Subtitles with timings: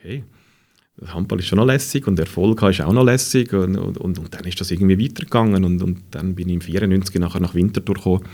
[0.00, 0.24] okay,
[1.06, 4.34] Handball ist schon noch lässig und Erfolg ist auch noch lässig und, und, und, und,
[4.34, 7.94] dann ist das irgendwie weitergegangen und, und dann bin ich im 94 nachher nach Winterthur
[7.94, 8.24] gekommen.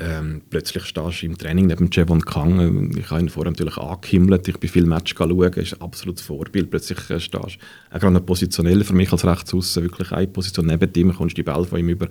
[0.00, 2.92] Ähm, plötzlich stehst du im Training neben Jevon Kang.
[2.96, 4.46] Ich habe ihn vorher natürlich angehimmelt.
[4.46, 5.42] Ich bin viel Match schauen.
[5.42, 6.70] Er ist ein absolutes Vorbild.
[6.70, 7.50] Plötzlich äh, stehst du auch
[7.98, 11.80] gerade positionell für mich als Rechtsaußen wirklich eine Position neben ihm, kommst die Ball von
[11.80, 12.08] ihm über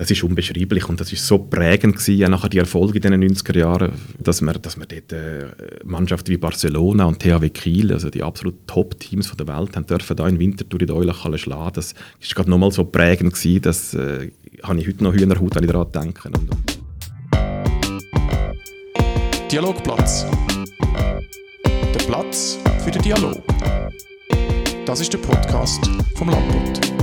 [0.00, 3.22] das ist unbeschreiblich und das ist so prägend gewesen, auch nachher die Erfolge in den
[3.34, 5.50] 90er Jahren, dass wir, dass wir dort äh,
[5.84, 10.26] Mannschaften wie Barcelona und THW Kiel, also die absolut Top-Teams der Welt, haben dürfen da
[10.26, 11.72] in Winterthur in Eulachhalle schlagen.
[11.74, 14.30] Das ist gerade nochmal so prägend gewesen, dass äh,
[14.62, 16.28] habe ich heute noch Hühnerhaut, wenn ich daran denke.
[16.28, 16.80] Und, und.
[19.52, 20.24] Dialogplatz.
[21.66, 23.42] Der Platz für den Dialog.
[24.86, 26.99] Das ist der Podcast vom Landbund.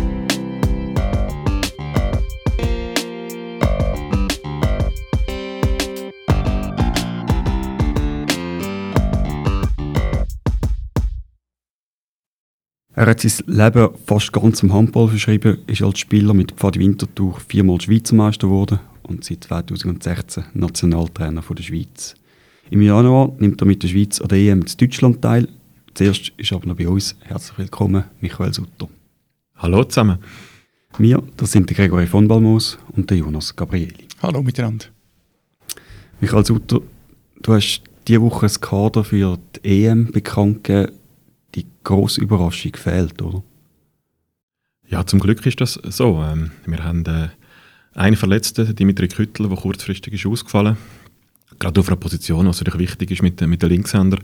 [12.97, 17.39] Er hat sein Leben fast ganz im Handball verschrieben, ist als Spieler mit Pfadi Winterthur
[17.47, 22.15] viermal Schweizer Meister geworden und seit 2016 Nationaltrainer von der Schweiz.
[22.71, 25.47] Im Januar nimmt er mit der Schweiz an der EM in Deutschland teil.
[25.93, 28.89] Zuerst ist aber noch bei uns herzlich willkommen Michael Sutter.
[29.57, 30.17] Hallo zusammen.
[30.97, 34.07] Wir, das sind der Gregory von Balmos und der Jonas Gabrieli.
[34.23, 34.87] Hallo miteinander.
[36.19, 36.81] Michael Sutter,
[37.43, 40.96] du hast diese Woche das Kader für die EM bekannt gegeben
[41.87, 43.41] grosse Überraschung fehlt, oder?
[44.89, 46.21] Ja, zum Glück ist das so.
[46.21, 47.29] Ähm, wir haben äh,
[47.93, 50.77] einen Verletzten, Dimitri Küttler, der kurzfristig ist ausgefallen.
[51.59, 54.19] Gerade auf einer Position, die natürlich wichtig ist mit, mit den Linkshänder.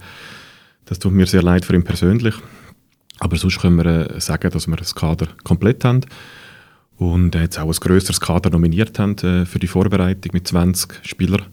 [0.85, 2.35] Das tut mir sehr leid für ihn persönlich.
[3.19, 6.01] Aber sonst können wir äh, sagen, dass wir das Kader komplett haben
[6.97, 11.45] und jetzt auch ein grösseres Kader nominiert haben äh, für die Vorbereitung mit 20 Spielern.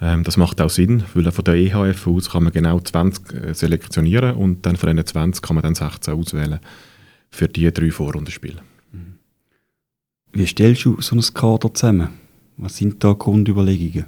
[0.00, 3.54] Ähm, das macht auch Sinn, weil von der EHF aus kann man genau 20 äh,
[3.54, 6.60] selektionieren und dann von diesen 20 kann man dann 16 auswählen
[7.30, 8.60] für die drei Vorrundenspiele.
[8.92, 9.18] Mhm.
[10.32, 12.08] Wie stellst du so ein Kader zusammen?
[12.56, 14.06] Was sind da Grundüberlegungen?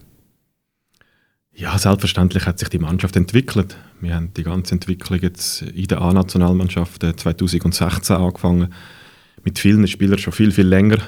[1.53, 3.77] Ja, selbstverständlich hat sich die Mannschaft entwickelt.
[4.01, 8.73] Wir haben die ganze Entwicklung jetzt in der A-Nationalmannschaft 2016 angefangen.
[9.45, 10.99] Mit vielen Spielern schon viel, viel länger.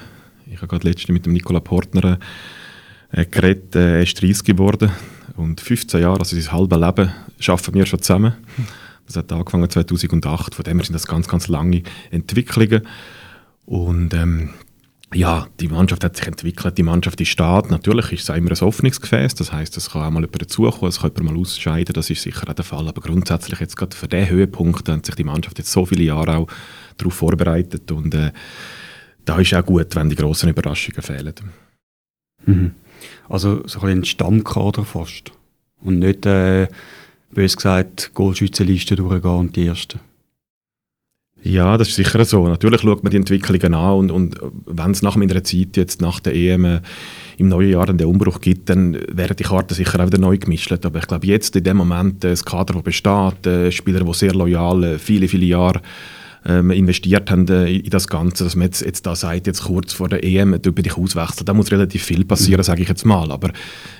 [0.45, 2.19] Ich habe gerade letztens mit dem Nicola Portner
[3.13, 3.75] äh.
[3.75, 4.91] Äh, er ist 30 geworden
[5.35, 7.11] und 15 Jahre, also sein halbes Leben,
[7.47, 8.33] arbeiten wir schon zusammen.
[9.05, 12.87] Das hat angefangen 2008, von dem her sind das ganz, ganz lange Entwicklungen.
[13.65, 14.49] Und ähm,
[15.13, 17.69] ja, die Mannschaft hat sich entwickelt, die Mannschaft ist steht.
[17.69, 20.99] Natürlich ist es immer ein Hoffnungsgefäß, das heißt, es kann auch mal jemand dazukommen, es
[20.99, 22.87] kann jemand mal ausscheiden, das ist sicher auch der Fall.
[22.87, 26.37] Aber grundsätzlich jetzt gerade für diesen Höhepunkt hat sich die Mannschaft jetzt so viele Jahre
[26.37, 26.47] auch
[26.97, 28.31] darauf vorbereitet und äh,
[29.25, 31.33] da ist auch gut, wenn die grossen Überraschungen fehlen.
[32.45, 32.71] Mhm.
[33.33, 35.31] Also so ein Stammkader fast.
[35.81, 36.67] Und nicht, äh,
[37.31, 39.99] bös gesagt, Goldschützenliste durchgehen und die Ersten.
[41.41, 42.47] Ja, das ist sicher so.
[42.47, 46.19] Natürlich schaut man die Entwicklungen an und, und wenn es nach meiner Zeit, jetzt nach
[46.19, 46.81] der EM, äh,
[47.39, 50.71] im neuen Jahr den Umbruch gibt, dann werden die Karten sicher auch wieder neu gemischt.
[50.71, 54.13] Aber ich glaube, jetzt in dem Moment, äh, das Kader, das besteht, äh, Spieler, die
[54.13, 55.81] sehr loyal äh, viele, viele Jahre
[56.45, 59.93] ähm, investiert haben äh, in das Ganze, dass man jetzt, jetzt da sagt, jetzt kurz
[59.93, 62.63] vor der EM über dich auswechseln, da muss relativ viel passieren, mhm.
[62.63, 63.31] sage ich jetzt mal.
[63.31, 63.51] Aber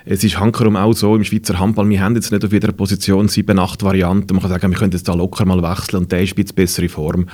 [0.06, 3.28] es ist hankerum auch so im Schweizer Handball, wir haben jetzt nicht auf jeder Position
[3.28, 4.34] sieben, acht Varianten.
[4.34, 6.90] Man kann sagen, wir können jetzt da locker mal wechseln und der ist jetzt bessere
[6.90, 7.28] Form.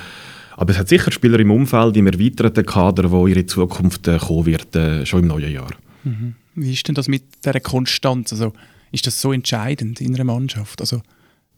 [0.56, 4.46] Aber es hat sicher Spieler im Umfeld, im erweiterten Kader, wo ihre Zukunft äh, kommen
[4.46, 5.72] wird, äh, schon im neuen Jahr.
[6.03, 6.36] Mhm.
[6.56, 8.34] Wie ist denn das mit dieser Konstanz?
[8.34, 8.52] Also,
[8.91, 10.81] ist das so entscheidend in einer Mannschaft?
[10.81, 11.02] Also,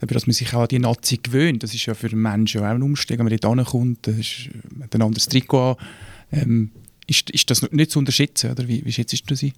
[0.07, 1.63] dass man sich auch an die Nazi gewöhnt.
[1.63, 4.49] Das ist ja für einen Menschen auch ein Umstieg, wenn man dort ankommt, das ist,
[4.71, 5.75] man hat ein anderes Trikot an.
[6.31, 6.71] Ähm,
[7.07, 9.53] ist, ist das nicht zu unterschätzen, oder wie, wie schätzt du das ein?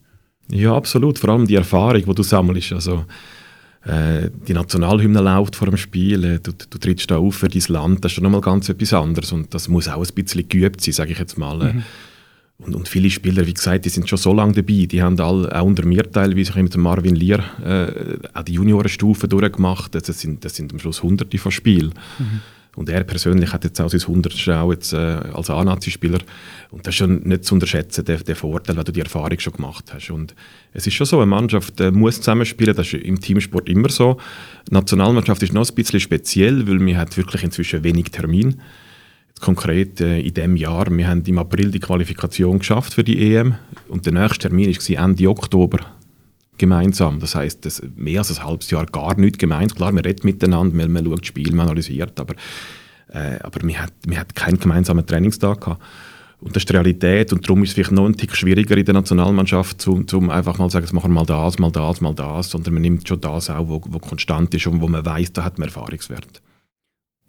[0.50, 1.20] Ja, absolut.
[1.20, 2.74] Vor allem die Erfahrung, die du sammelst.
[2.74, 3.06] Also,
[3.86, 7.62] äh, die Nationalhymne läuft vor dem Spiel, äh, du, du trittst da auf für dein
[7.68, 10.82] Land, das ist schon nochmal ganz etwas anderes und das muss auch ein bisschen geübt
[10.82, 11.74] sein, sage ich jetzt mal.
[11.74, 11.84] Mhm.
[12.66, 14.86] Und, und, viele Spieler, wie gesagt, die sind schon so lange dabei.
[14.86, 19.96] Die haben alle, auch unter mir teilweise mit Marvin Lier äh, auch die Juniorenstufe durchgemacht.
[19.96, 21.94] Das sind, das sind am Schluss Hunderte von Spielen.
[22.20, 22.42] Mhm.
[22.76, 26.20] Und er persönlich hat jetzt auch sein Hundertste auch jetzt, äh, als A-Nazi-Spieler.
[26.72, 29.54] Und das ist schon nicht zu unterschätzen, der, der Vorteil, weil du die Erfahrung schon
[29.54, 30.10] gemacht hast.
[30.10, 30.34] Und
[30.74, 34.18] es ist schon so, eine Mannschaft äh, muss zusammenspielen, das ist im Teamsport immer so.
[34.70, 38.60] Die Nationalmannschaft ist noch ein bisschen speziell, weil wir hat wirklich inzwischen wenig Termin
[39.42, 40.90] konkret äh, in diesem Jahr.
[40.90, 43.56] Wir haben im April die Qualifikation geschafft für die EM
[43.90, 45.80] und der nächste Termin war Ende Oktober
[46.58, 47.20] gemeinsam.
[47.20, 49.76] Das heißt, das mehr als ein halbes Jahr gar nicht gemeint.
[49.76, 52.36] Klar, man redet miteinander, man, man schaut das Spiel, man analysiert, aber,
[53.10, 55.82] äh, aber man, hat, hat keinen gemeinsamen Trainingstag gehabt.
[56.40, 58.84] Und das ist die Realität und darum ist es vielleicht noch ein Tick schwieriger in
[58.84, 62.02] der Nationalmannschaft, um, um einfach mal zu sagen, jetzt machen wir mal das, mal das,
[62.02, 65.06] mal das, sondern man nimmt schon das auch, wo, wo konstant ist und wo man
[65.06, 66.42] weiß, da hat man Erfahrungswert.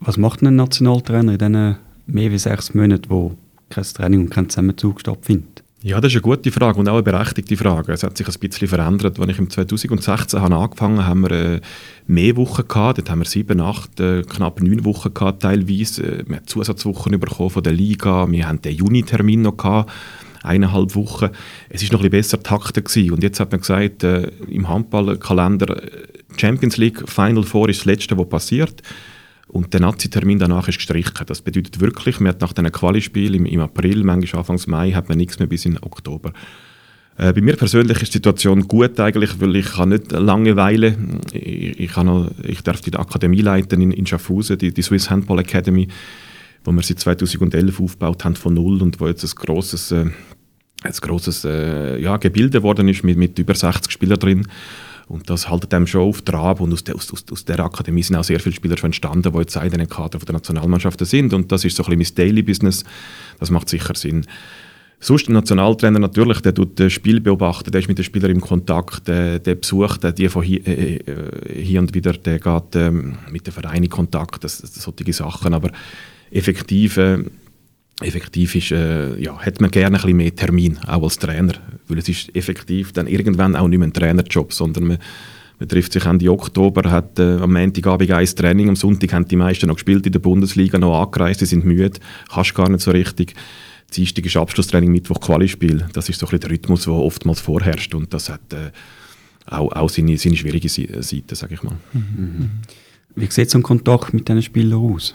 [0.01, 3.37] Was macht ein Nationaltrainer in diesen mehr als sechs Monaten, wo
[3.71, 5.65] kein Training und kein Zusammenzug stattfindet?
[5.83, 7.93] Ja, das ist eine gute Frage und auch eine berechtigte Frage.
[7.93, 9.21] Es hat sich ein bisschen verändert.
[9.21, 11.61] Als ich im 2016 habe angefangen habe, haben wir äh,
[12.07, 12.97] mehr Wochen gehabt.
[12.97, 16.03] Dort haben wir sieben, acht, äh, knapp neun Wochen gehabt teilweise.
[16.03, 18.31] Äh, wir haben Zusatzwochen bekommen von der Liga.
[18.31, 19.93] Wir haben den Juni-Termin noch gehabt
[20.43, 21.29] eineinhalb Wochen.
[21.69, 23.13] Es ist noch ein bisschen besser taktet gewesen.
[23.13, 25.83] Und jetzt hat man gesagt, im Handballkalender
[26.37, 28.83] Champions League Final Four ist das Letzte, was passiert.
[29.55, 31.27] Und der Nazi-Termin danach ist gestrichen.
[31.27, 35.09] Das bedeutet wirklich, man hat nach diesen Quali-Spielen im, im, April, manchmal Anfang Mai, hat
[35.09, 36.33] man nichts mehr bis in Oktober.
[37.17, 40.97] Äh, bei mir persönlich ist die Situation gut eigentlich, weil ich habe nicht Langeweile.
[41.33, 45.39] Ich, ich, noch, ich darf die Akademie leiten in, in Schaffhausen, die, die Swiss Handball
[45.39, 45.87] Academy,
[46.65, 50.07] wo wir seit 2011 aufgebaut haben von null und wo jetzt ein grosses, äh,
[50.83, 54.49] ein grosses äh, ja, Gebilde geworden ist mit, mit über 60 Spielern drin.
[55.07, 56.61] Und das haltet einem schon auf Trab.
[56.61, 59.39] Und aus, der, aus, aus der Akademie sind auch sehr viele Spieler schon entstanden, die
[59.39, 61.35] jetzt in den Kader der Nationalmannschaften sind.
[61.35, 62.85] Und das ist so ein bisschen mein Daily Business.
[63.39, 64.27] Das macht sicher Sinn.
[65.01, 68.41] Sonst der Nationaltrainer natürlich, der tut das Spiel beobachten, der ist mit den Spielern im
[68.41, 72.91] Kontakt, der, der besucht die von hier, äh, äh, hier und wieder, der geht äh,
[72.91, 75.53] mit den Vereinen in Kontakt, das, das solche Sachen.
[75.53, 75.71] Aber
[76.31, 77.19] effektiv äh,
[78.01, 81.55] effektiv ist, äh, ja, hat man gerne ein bisschen mehr Termin, auch als Trainer.
[81.89, 84.99] Weil es ist effektiv dann irgendwann auch nicht mehr ein Trainerjob, sondern man,
[85.59, 89.37] man trifft sich Ende Oktober, hat äh, am Montagabend ein Training, am Sonntag haben die
[89.37, 92.01] meisten noch gespielt in der Bundesliga, noch angereist, sie sind müde,
[92.33, 93.35] kannst gar nicht so richtig.
[93.95, 95.87] Dienstag ist Abschlusstraining, Mittwoch Quali-Spiel.
[95.93, 98.73] Das ist so ein bisschen der Rhythmus, der oftmals vorherrscht und das hat äh,
[99.47, 101.77] auch, auch seine, seine schwierige Seite, sage ich mal.
[101.93, 102.51] Mhm.
[103.15, 105.15] Wie sieht so ein Kontakt mit diesen Spielern aus?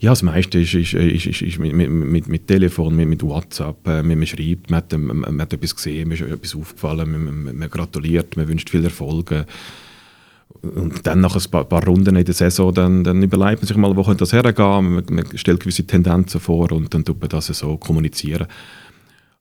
[0.00, 3.86] Ja, das meiste ist, ist, ist, ist, ist mit, mit, mit Telefon, mit, mit WhatsApp,
[3.86, 7.44] äh, man, man schreibt, man hat, man, hat etwas gesehen, man ist etwas aufgefallen, man,
[7.44, 9.44] man, man gratuliert, man wünscht viel Erfolg.
[10.62, 13.76] Und dann nach ein paar, paar, Runden in der Saison, dann, dann überlegt man sich
[13.76, 17.28] mal, wo könnte das hergehen, man, man stellt gewisse Tendenzen vor und dann tut man
[17.28, 18.46] das so kommunizieren.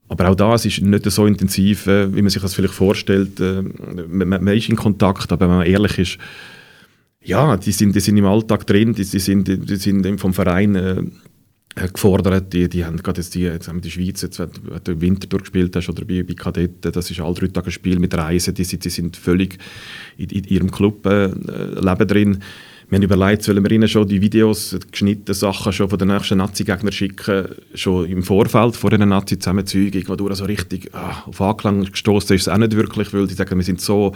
[0.10, 3.40] Aber auch das ist nicht so intensiv, äh, wie man sich das vielleicht vorstellt.
[3.40, 3.64] Äh,
[4.10, 6.18] man, man, ist in Kontakt, aber wenn man ehrlich ist,
[7.30, 10.76] ja, die sind, die sind im Alltag drin, die, die sind, die sind vom Verein
[10.76, 11.04] äh,
[11.76, 12.52] gefordert.
[12.52, 14.50] Die, die haben gerade jetzt die, jetzt haben die Schweiz, jetzt, wenn
[14.84, 17.72] du im Winter durchgespielt hast oder bei, bei Kadetten, das ist all drei Tage ein
[17.72, 19.60] Spiel mit Reisen, die, die sind völlig
[20.18, 22.44] in, in ihrem Club äh, leben drin.
[22.90, 26.08] Wir haben überlegt, sollen wir ihnen schon die Videos, die geschnittenen Sachen schon von den
[26.08, 31.24] nächsten Nazi-Gegnern schicken, schon im Vorfeld vor einer Nazi-Zusammenzeugung, wo du so also richtig ah,
[31.28, 34.16] auf Anklang gestoßen ist, es auch nicht wirklich, weil die sagen, wir sind so,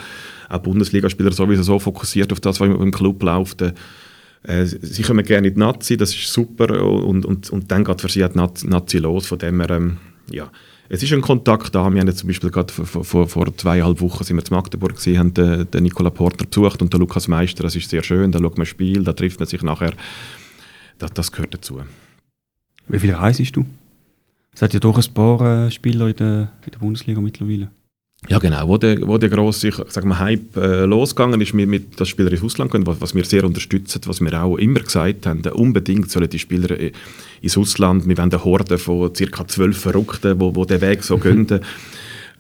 [0.50, 3.62] auch Bundesligaspieler sowieso so fokussiert auf das, was im, Club läuft.
[3.62, 8.02] Äh, sie kommen gerne in die Nazi, das ist super und, und, und dann geht
[8.02, 9.98] für sie die Nazi, Nazi los, von dem her, ähm,
[10.32, 10.50] ja,
[10.90, 11.90] es ist ein Kontakt da.
[11.92, 15.20] Wir haben zum Beispiel gerade vor, vor, vor zweieinhalb Wochen sind wir zu Magdeburg gesehen,
[15.20, 17.64] haben den, den Nicola Porter besucht und den Lukas Meister.
[17.64, 18.32] Das ist sehr schön.
[18.32, 19.94] Da schaut man Spiel, da trifft man sich nachher.
[21.00, 21.82] Das, das gehört dazu.
[22.88, 23.66] Wie viel reisest du?
[24.54, 27.72] Es hat ja doch ein paar äh, Spieler in der, in der Bundesliga mittlerweile.
[28.30, 28.68] Ja, genau.
[28.68, 32.08] Wo der, wo der grosse ich sag mal, Hype äh, losgegangen ist, mit, mit das
[32.08, 35.42] Spieler ins Ausland gehen, was, was wir sehr unterstützen, was wir auch immer gesagt haben,
[35.42, 36.92] unbedingt sollen die Spieler äh,
[37.42, 39.48] ins Ausland, wir wollen eine Horde von ca.
[39.48, 41.48] zwölf Verrückten, wo, wo den Weg so gehen.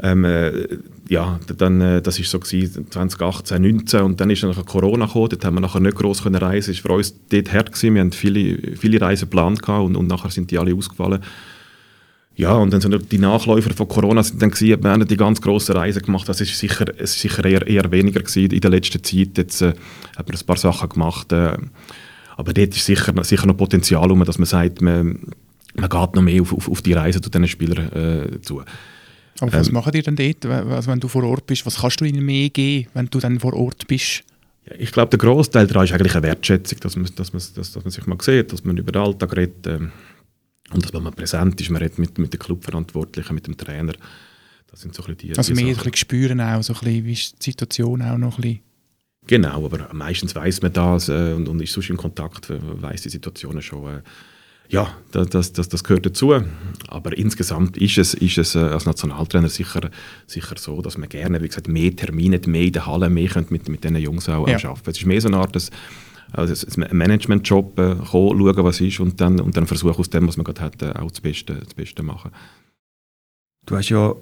[0.01, 0.67] ähm, äh,
[1.09, 5.29] ja, dann, äh, das war so gewesen, 2018, 2019 und dann ist dann Corona gekommen,
[5.29, 7.95] dort haben wir nachher nicht gross können reisen, es war für uns dort hart gewesen,
[7.95, 11.21] wir haben viele, viele Reisen geplant und, und nachher sind die alle ausgefallen.
[12.35, 15.39] Ja, und dann sind die Nachläufer von Corona sind dann gewesen, wir haben die ganz
[15.39, 16.27] grossen Reisen gemacht.
[16.27, 19.37] Das ist sicher, es ist sicher eher, eher weniger gewesen in der letzten Zeit.
[19.37, 19.73] Jetzt äh,
[20.17, 21.31] hat man ein paar Sachen gemacht.
[21.31, 21.57] Äh,
[22.35, 25.19] aber dort ist sicher, sicher noch Potenzial, um, dass man sagt, man,
[25.75, 28.63] man geht noch mehr auf, auf, auf die Reise zu diesen Spielern äh, zu.
[29.39, 31.65] Aber was ähm, machen die denn dort, also wenn du vor Ort bist?
[31.67, 34.23] Was kannst du ihnen mehr geben, wenn du dann vor Ort bist?
[34.77, 37.83] Ich glaube, der Großteil daran ist eigentlich eine Wertschätzung, dass man, dass man, dass, dass
[37.83, 39.67] man sich mal sieht, dass man über den Alltag redet.
[39.67, 39.91] Ähm,
[40.73, 43.93] und dass man präsent ist, man redet mit, mit den Clubverantwortlichen, mit dem Trainer.
[44.69, 47.45] Das sind so ein die, also mehr ein spüren auch, so ein bisschen, wie ist
[47.45, 48.59] die Situation auch noch ein bisschen?
[49.27, 53.09] Genau, aber meistens weiß man das äh, und, und, ist sonst in Kontakt, weiß die
[53.09, 53.97] Situationen schon.
[53.97, 54.01] Äh,
[54.69, 56.33] ja, das, das, das gehört dazu.
[56.87, 59.91] Aber insgesamt ist es, ist es äh, als Nationaltrainer sicher,
[60.25, 63.69] sicher so, dass man gerne, wie gesagt, mehr Termine, mehr in der Halle, mehr mit,
[63.69, 64.57] mit diesen Jungs auch ja.
[64.57, 64.89] arbeiten.
[64.89, 65.69] Es ist mehr so eine Art, dass,
[66.33, 70.27] also ein Managementjob äh, kommen, schauen, was ist und dann, und dann versuchen aus dem,
[70.27, 72.31] was man gerade hat, auch das Beste, das Beste machen.
[73.65, 74.13] Du hast ja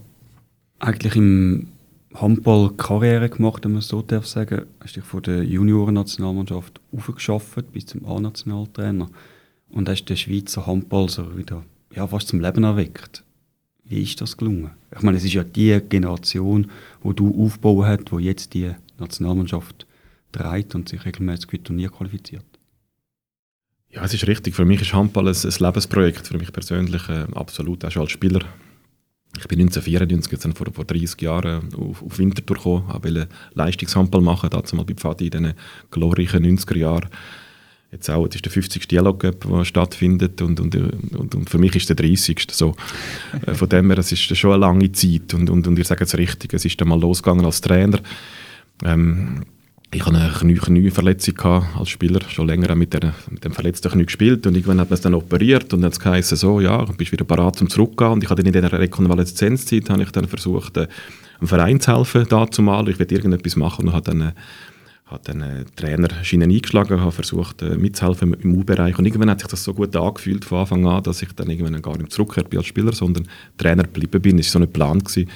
[0.80, 1.68] eigentlich im
[2.14, 4.66] Handball Karriere gemacht, wenn man so darf sagen.
[4.82, 9.10] Hast dich von der Junioren-Nationalmannschaft aufgeschafft bis zum A-Nationaltrainer
[9.70, 11.64] und hast den Schweizer Handball so wieder
[11.96, 13.24] ja, fast zum Leben erweckt.
[13.86, 14.72] Wie ist das gelungen?
[14.96, 16.70] Ich meine, es ist ja die Generation,
[17.02, 19.86] wo du aufbauen hast, wo jetzt die Nationalmannschaft
[20.32, 22.46] trägt und sich regelmäßig für Turnier qualifiziert.
[23.90, 24.56] Ja, es ist richtig.
[24.56, 26.28] Für mich ist Handball ein, ein Lebensprojekt.
[26.28, 28.42] Für mich persönlich äh, absolut, auch schon als Spieler.
[29.38, 34.50] Ich bin 1994, jetzt vor, vor 30 Jahren, auf, auf Winterthur gekommen, wollte Leistungshandball machen,
[34.50, 35.54] dazu mal bei Pfadi in diesen
[35.90, 37.10] glorreichen 90er Jahren.
[37.92, 38.88] Jetzt auch, es ist der 50.
[38.88, 42.48] Dialog, der stattfindet und, und, und, und, für mich ist der 30.
[42.52, 42.76] So.
[43.46, 46.02] Äh, von dem her, es ist schon eine lange Zeit und, und, und ihr sagt
[46.02, 48.00] es richtig, es ist dann mal losgegangen als Trainer.
[48.84, 49.44] Ähm,
[49.94, 51.40] ich hatte eine Knie Knieverletzung
[51.78, 54.96] als Spieler, schon länger mit, der, mit dem verletzten Knie gespielt und irgendwann hat man
[54.96, 58.12] es dann operiert und dann hat es so, ja, du bist wieder parat zum Zurückgehen
[58.12, 60.88] und ich dann in dieser Rekonvaleszenzzeit habe ich dann versucht, äh,
[61.40, 64.32] einem Verein zu helfen, dazu mal, ich will irgendetwas machen und habe dann äh,
[65.08, 69.50] hat dann äh, Trainer eingeschlagen, habe versucht äh, mitzuhelfen im U-Bereich und irgendwann hat sich
[69.50, 72.60] das so gut angefühlt von Anfang an, dass ich dann irgendwann gar nicht zurückkehrt bin
[72.60, 74.38] als Spieler, sondern Trainer geblieben bin.
[74.38, 75.00] Das war so Plan.
[75.00, 75.28] Gewesen.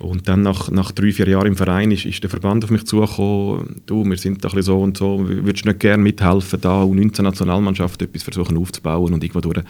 [0.00, 2.86] Und dann nach, nach drei, vier Jahren im Verein ist, ist der Verband auf mich
[2.86, 8.00] zugekommen, du, wir sind da so und so, würdest du nicht gerne mithelfen, da U19-Nationalmannschaft
[8.00, 9.62] etwas versuchen aufzubauen und irgendwo durch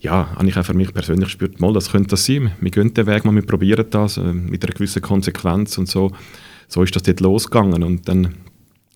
[0.00, 2.52] ja, habe ich auch für mich persönlich gespürt, mal, das könnte das sein.
[2.60, 6.12] Wir gehen den Weg mal, wir probieren das äh, mit einer gewissen Konsequenz und so.
[6.68, 8.34] So ist das dort losgegangen und dann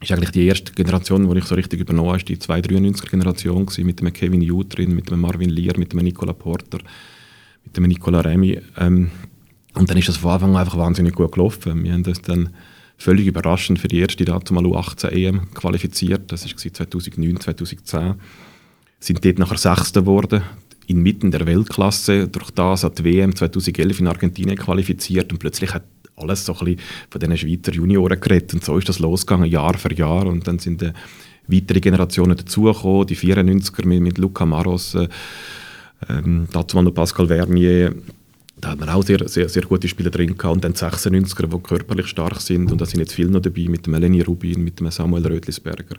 [0.01, 4.13] ist eigentlich die erste Generation, die ich so richtig übernommen habe, die 293er-Generation mit dem
[4.13, 6.79] Kevin Jutrin, mit dem Marvin Lier, mit dem Nicola Porter,
[7.65, 8.61] mit dem Nicola Remy.
[8.79, 9.11] Ähm,
[9.75, 11.83] und dann ist das von Anfang an einfach wahnsinnig gut gelaufen.
[11.85, 12.51] Wir haben das dann
[12.99, 16.31] völlig überraschend für die erste dazu mal U18 EM qualifiziert.
[16.31, 18.15] Das war 2009, 2010.
[19.01, 20.43] Sind dort nachher Sechster geworden,
[20.87, 22.29] inmitten der Weltklasse.
[22.29, 25.85] Durch das hat die WM 2011 in Argentinien qualifiziert und plötzlich hat
[26.17, 28.55] alles so ein bisschen von diesen Schweizer Junioren geredet.
[28.55, 30.27] Und so ist das losgegangen, Jahr für Jahr.
[30.27, 30.93] Und dann sind äh,
[31.47, 35.09] weitere Generationen dazugekommen, die 94er mit, mit Luca Maros, äh,
[36.09, 37.95] ähm, dazu noch Pascal Vernier,
[38.63, 40.55] da hat man auch sehr, sehr, sehr gute Spieler drin gehabt.
[40.55, 42.71] Und dann die 96er, die körperlich stark sind.
[42.71, 45.97] Und da sind jetzt viele noch dabei, mit dem Eleni Rubin, mit dem Samuel Rötlisberger,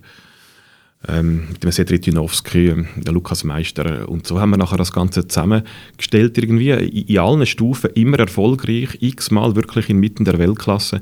[1.09, 4.07] ähm, mit dem Cedric Junowski, der Lukas Meister.
[4.07, 8.97] Und so haben wir nachher das Ganze zusammengestellt, irgendwie in, in allen Stufen, immer erfolgreich,
[9.01, 11.01] x-mal wirklich inmitten der Weltklasse.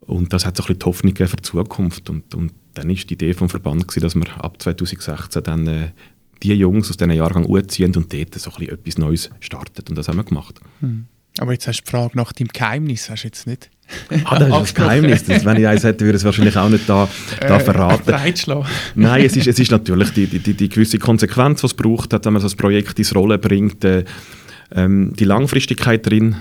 [0.00, 2.10] Und das hat so ein bisschen die Hoffnung für die Zukunft.
[2.10, 5.88] Und, und dann ist die Idee vom Verband gewesen, dass wir ab 2016 dann äh,
[6.42, 9.88] die Jungs aus diesem Jahrgang ziehen und dort so ein etwas Neues startet.
[9.88, 10.60] Und das haben wir gemacht.
[10.80, 11.06] Hm.
[11.38, 13.70] Aber jetzt hast du die Frage nach dem Geheimnis, hast du jetzt nicht?
[14.24, 15.24] Ah, das ist das Geheimnis.
[15.24, 17.08] Das, wenn ich eins hätte, würde ich es wahrscheinlich auch nicht da,
[17.40, 18.14] da äh, verraten.
[18.94, 22.32] Nein, es ist, es ist natürlich die, die, die gewisse Konsequenz, die es braucht, wenn
[22.32, 23.84] man so ein Projekt ins Rollen bringt.
[23.84, 24.04] Äh,
[24.74, 26.36] ähm, die Langfristigkeit drin,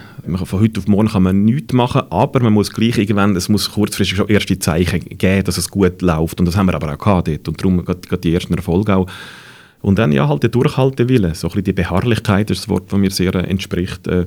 [0.45, 3.71] von heute auf morgen kann man nichts machen, aber man muss gleich irgendwann, es muss
[3.71, 6.39] kurzfristig schon erste Zeichen geben, dass es gut läuft.
[6.39, 7.47] Und das haben wir aber auch gehabt dort.
[7.47, 9.07] Und darum geht die ersten Erfolge auch
[9.83, 12.97] und dann ja halt der Durchhaltewille, so ein bisschen die Beharrlichkeit ist das Wort, das
[12.97, 14.07] mir sehr äh, entspricht.
[14.07, 14.25] Äh,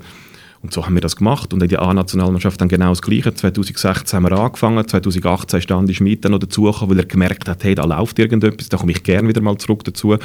[0.61, 1.55] und so haben wir das gemacht.
[1.55, 3.33] Und in der A-Nationalmannschaft dann genau das Gleiche.
[3.33, 7.65] 2016 haben wir angefangen, 2018 ist Andi Schmidt dann noch dazugekommen, weil er gemerkt hat,
[7.65, 10.09] hey, da läuft irgendetwas, da komme ich gerne wieder mal zurück dazu.
[10.09, 10.19] Mhm.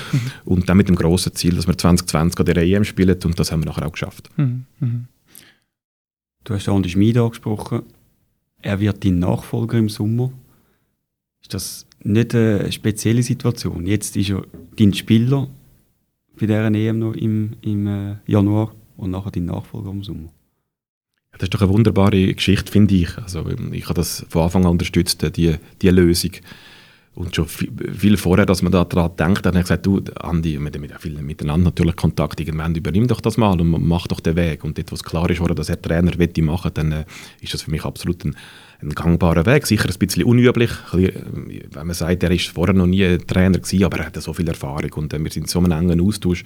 [0.44, 3.54] Und dann mit dem grossen Ziel, dass wir 2020 an der EM spielen und das
[3.54, 4.30] haben wir nachher auch geschafft.
[4.36, 4.66] Mhm.
[4.82, 5.06] Mhm.
[6.44, 7.84] Du hast Andi Schmid angesprochen.
[8.62, 10.34] Er wird dein Nachfolger im Sommer.
[11.42, 13.86] Ist das nicht eine spezielle Situation.
[13.86, 14.46] Jetzt ist er
[14.77, 15.48] dein Spieler
[16.39, 20.29] bei dieser EM noch im, im äh, Januar und nachher dein Nachfolger im Sommer.
[21.34, 23.17] Das ist doch eine wunderbare Geschichte, finde ich.
[23.17, 26.31] Also, ich habe das von Anfang an unterstützt, die, die Lösung.
[27.13, 31.00] Und schon viel vorher, dass man daran denkt, habe ich gesagt, du, Andi, wir haben
[31.00, 34.63] viel miteinander natürlich Kontakt, irgendwann übernimm doch das mal und mach doch den Weg.
[34.63, 37.06] Und es klar ist, dass er Trainer machen will, dann äh,
[37.41, 38.38] ist das für mich absolut ein,
[38.82, 39.68] ein gangbarer Weg.
[39.68, 43.98] Sicher ein bisschen unüblich, wenn man sagt, er ist vorher noch nie Trainer gewesen, aber
[43.98, 46.46] er hat so viel Erfahrung und äh, wir sind in so einem engen Austausch,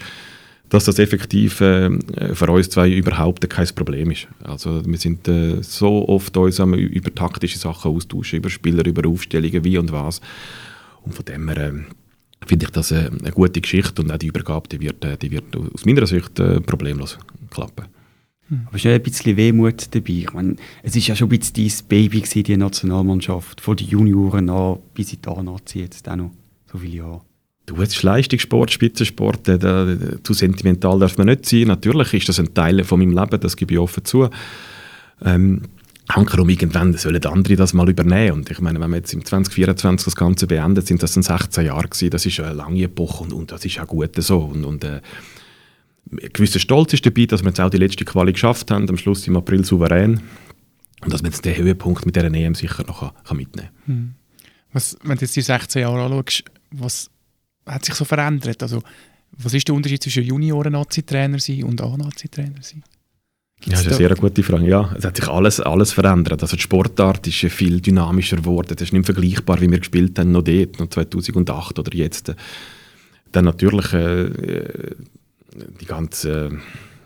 [0.69, 1.89] dass das effektiv äh,
[2.33, 4.27] für uns zwei überhaupt kein Problem ist.
[4.43, 9.63] Also wir sind äh, so oft uns über taktische Sachen austauschen, über Spieler, über Aufstellungen,
[9.63, 10.21] wie und was.
[11.03, 11.73] Und von dem her äh,
[12.45, 15.31] finde ich das äh, eine gute Geschichte und auch die Übergabe, die wird, äh, die
[15.31, 17.17] wird aus meiner Sicht äh, problemlos
[17.51, 17.85] klappen.
[18.47, 18.61] Hm.
[18.67, 20.13] Aber ist ein bisschen Wehmut dabei.
[20.13, 23.87] Ich meine, es war ja schon ein bisschen dein Baby, gewesen, die Nationalmannschaft, von den
[23.87, 26.31] Junioren an bis in die A-Nazi jetzt auch noch
[26.71, 27.21] so viele Jahre.
[27.65, 29.87] Du, ist Leistungssport, Spitzensport, äh, da,
[30.23, 31.63] zu sentimental darf man nicht sein.
[31.63, 34.29] Natürlich ist das ein Teil von meinem Leben, das gebe ich offen zu.
[35.23, 35.61] Ähm,
[36.09, 38.33] Hankerum irgendwann sollen andere das mal übernehmen.
[38.33, 41.65] Und ich meine, wenn wir jetzt im 2024 das Ganze beendet, sind das dann 16
[41.65, 42.11] Jahre gewesen.
[42.11, 44.39] Das ist eine lange Epoche und, und das ist auch gut so.
[44.39, 45.01] Und, und äh,
[46.11, 48.97] ein gewisser Stolz ist dabei, dass wir jetzt auch die letzte Quali geschafft haben, am
[48.97, 50.21] Schluss im April souverän.
[51.01, 53.95] Und dass man jetzt den Höhepunkt mit dieser EM sicher noch kann, kann mitnehmen kann.
[53.95, 54.89] Hm.
[55.03, 57.09] Wenn du jetzt die 16 Jahre anschaust, was
[57.65, 58.61] hat sich so verändert?
[58.61, 58.81] Also,
[59.37, 62.83] was ist der Unterschied zwischen Junioren-Nazi-Trainer und A-Nazi-Trainer sein?
[63.63, 64.67] Ja, das ist eine sehr gute Frage.
[64.67, 66.41] Ja, es hat sich alles, alles verändert.
[66.41, 68.73] Also die Sportart ist viel dynamischer geworden.
[68.75, 72.33] Das ist nicht vergleichbar, wie wir gespielt haben, noch dort, noch 2008 oder jetzt.
[73.31, 74.29] dann natürlich äh,
[75.81, 76.51] die ganze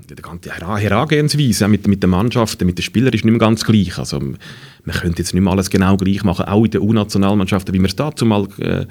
[0.10, 3.98] die ganze Herangehensweise mit, mit den Mannschaften, mit den Spielern ist nicht mehr ganz gleich.
[4.00, 7.80] Also, man könnte jetzt nicht mehr alles genau gleich machen, auch in den U-Nationalmannschaften, wie
[7.80, 8.88] wir es dazu mal äh,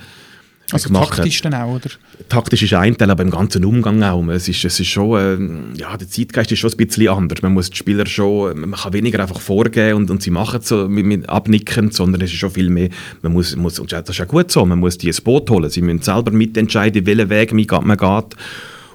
[0.70, 1.88] also taktisch dann auch, oder?
[2.28, 4.26] Taktisch ist ein Teil, aber im ganzen Umgang auch.
[4.28, 7.40] Es ist, es ist schon, äh, ja, der Zeitgeist ist schon ein bisschen anders.
[7.40, 10.68] Man muss die Spieler schon, man kann weniger einfach vorgehen und, und sie machen es
[10.68, 12.90] so mit, mit abnicken, sondern es ist schon viel mehr,
[13.22, 15.70] man muss, muss, und das ist auch gut so, man muss die ins Boot holen.
[15.70, 18.36] Sie müssen selber mitentscheiden, welchen Weg man geht.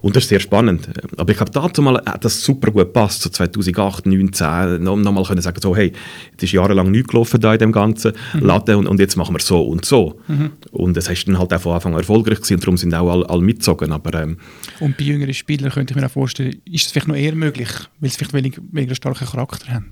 [0.03, 0.89] Und das ist sehr spannend.
[1.15, 5.11] Aber ich habe dazu mal hat das super gut gepasst, so 2008, 2019, noch, noch
[5.13, 5.93] mal können sagen, so, hey,
[6.35, 8.41] es ist jahrelang nichts gelaufen da in dem ganzen mhm.
[8.41, 10.19] Latte und, und, jetzt machen wir so und so.
[10.27, 10.51] Mhm.
[10.71, 13.09] Und das ist dann halt auch von Anfang an erfolgreich gewesen und darum sind auch
[13.09, 13.93] alle, alle mitgezogen.
[13.93, 14.39] Aber, ähm,
[14.81, 17.69] und bei jüngeren Spielern könnte ich mir auch vorstellen, ist es vielleicht noch eher möglich,
[18.01, 19.89] weil sie vielleicht weniger, weniger starken Charakter haben?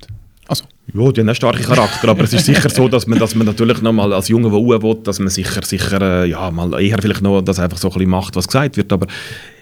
[0.50, 0.65] Also.
[0.94, 3.48] Ja, die haben einen starken Charakter, aber es ist sicher so, dass man, dass man
[3.48, 6.98] natürlich noch mal als Junge, der will, dass man sicher, sicher äh, ja, mal eher
[7.01, 9.08] vielleicht noch das einfach so ein bisschen macht, was gesagt wird, aber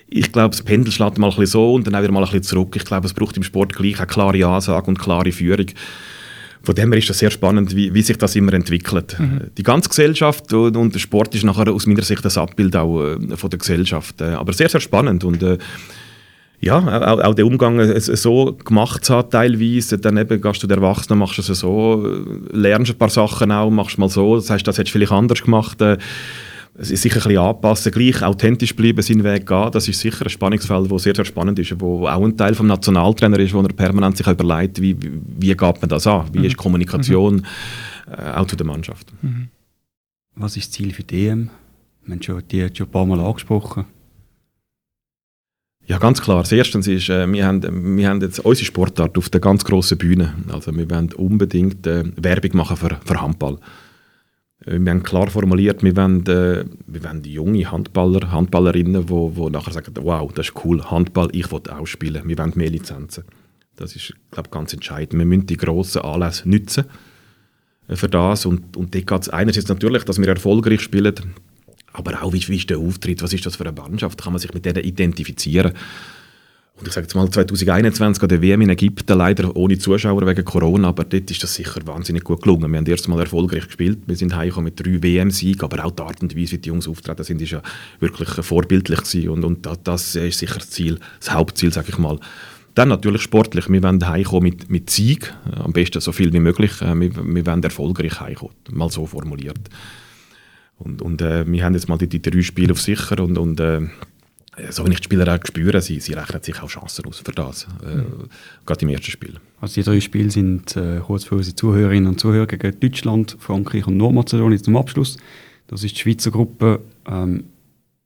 [0.09, 2.25] ich glaube, das Pendel schlägt mal ein bisschen so und dann auch wieder mal ein
[2.25, 2.75] bisschen zurück.
[2.75, 5.67] Ich glaube, es braucht im Sport gleich eine klare Ansage und klare Führung.
[6.61, 9.15] Von dem her ist das sehr spannend, wie, wie sich das immer entwickelt.
[9.17, 9.41] Mhm.
[9.57, 13.01] Die ganze Gesellschaft und, und, der Sport ist nachher aus meiner Sicht das Abbild auch
[13.01, 14.19] äh, von der Gesellschaft.
[14.19, 15.57] Äh, aber sehr, sehr spannend und äh,
[16.61, 20.77] ja, auch, auch der Umgang äh, so gemacht haben, teilweise, dann eben gehst du der
[20.77, 24.49] Erwachsene, machst du es so, äh, lernst ein paar Sachen auch, machst mal so, das
[24.49, 25.77] heißt, das hättest du vielleicht anders gemacht.
[26.81, 29.69] Es ist sicher ein bisschen anpassen, gleich authentisch bleiben, seinen Weg gehen.
[29.71, 32.67] Das ist sicher ein Spannungsfeld, das sehr, sehr spannend ist, wo auch ein Teil vom
[32.67, 36.45] Nationaltrainer ist, wo er permanent sich überlegt, wie, wie geht man das an, wie mhm.
[36.45, 37.43] ist Kommunikation mhm.
[38.13, 39.11] äh, auch zu der Mannschaft.
[39.21, 39.49] Mhm.
[40.35, 41.49] Was ist das Ziel für die EM?
[42.05, 43.85] Wir haben schon, die schon ein paar Mal angesprochen.
[45.85, 46.43] Ja, ganz klar.
[46.43, 49.97] Das Erste ist, äh, wir, haben, wir haben jetzt unsere Sportart auf der ganz grossen
[49.97, 50.33] Bühne.
[50.49, 53.57] Also wir wollen unbedingt äh, Werbung machen für, für Handball.
[54.65, 59.49] Äh, wir haben klar formuliert, wir wollen, äh, wir wollen junge Handballer, Handballerinnen, die wo,
[59.49, 62.27] nachher sagen, wow, das ist cool, Handball, ich will auch spielen.
[62.27, 63.23] Wir wollen mehr Lizenzen.
[63.75, 65.19] Das ist, glaube ganz entscheidend.
[65.19, 66.85] Wir müssen die grossen Anlässe nutzen
[67.87, 68.45] äh, für das.
[68.45, 71.15] Und, und dort geht es einerseits natürlich, dass wir erfolgreich spielen,
[71.93, 74.39] aber auch, wie, wie ist der Auftritt, was ist das für eine Mannschaft, kann man
[74.39, 75.73] sich mit denen identifizieren.
[76.79, 80.45] Und ich sage jetzt mal 2021 an der WM in Ägypten, leider ohne Zuschauer wegen
[80.45, 82.71] Corona, aber dort ist das sicher wahnsinnig gut gelungen.
[82.71, 86.03] Wir haben erst mal erfolgreich gespielt, wir sind heimgekommen mit drei WM-Siegen, aber auch die
[86.03, 87.61] Art und Weise, wie die Jungs auftreten sind, ist ja
[87.99, 89.29] wirklich vorbildlich gewesen.
[89.29, 92.17] Und, und das ist sicher das Ziel, das Hauptziel, sage ich mal.
[92.75, 93.67] Dann natürlich sportlich.
[93.69, 96.81] Wir wollen heimkommen mit, mit Sieg, am besten so viel wie möglich.
[96.81, 99.59] Äh, wir, wir wollen erfolgreich heimkommen, mal so formuliert.
[100.77, 103.59] Und, und äh, wir haben jetzt mal die, die drei Spiele auf sicher und, und
[103.59, 103.81] äh,
[104.69, 107.31] so wie ich die Spieler auch spüre, sie, sie rechnen sich auch Chancen aus für
[107.31, 108.29] das, äh, mhm.
[108.65, 109.35] gerade im ersten Spiel.
[109.61, 113.87] Also die drei Spiele sind äh, kurz für unsere Zuhörerinnen und Zuhörer gegen Deutschland, Frankreich
[113.87, 115.17] und Nordmazedonien zum Abschluss.
[115.67, 116.81] Das ist die Schweizer Gruppe.
[117.07, 117.45] Ähm,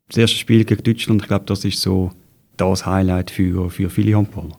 [0.08, 2.12] das erste Spiel gegen Deutschland, ich glaube, das ist so
[2.58, 4.58] das Highlight für, für viele Handballer.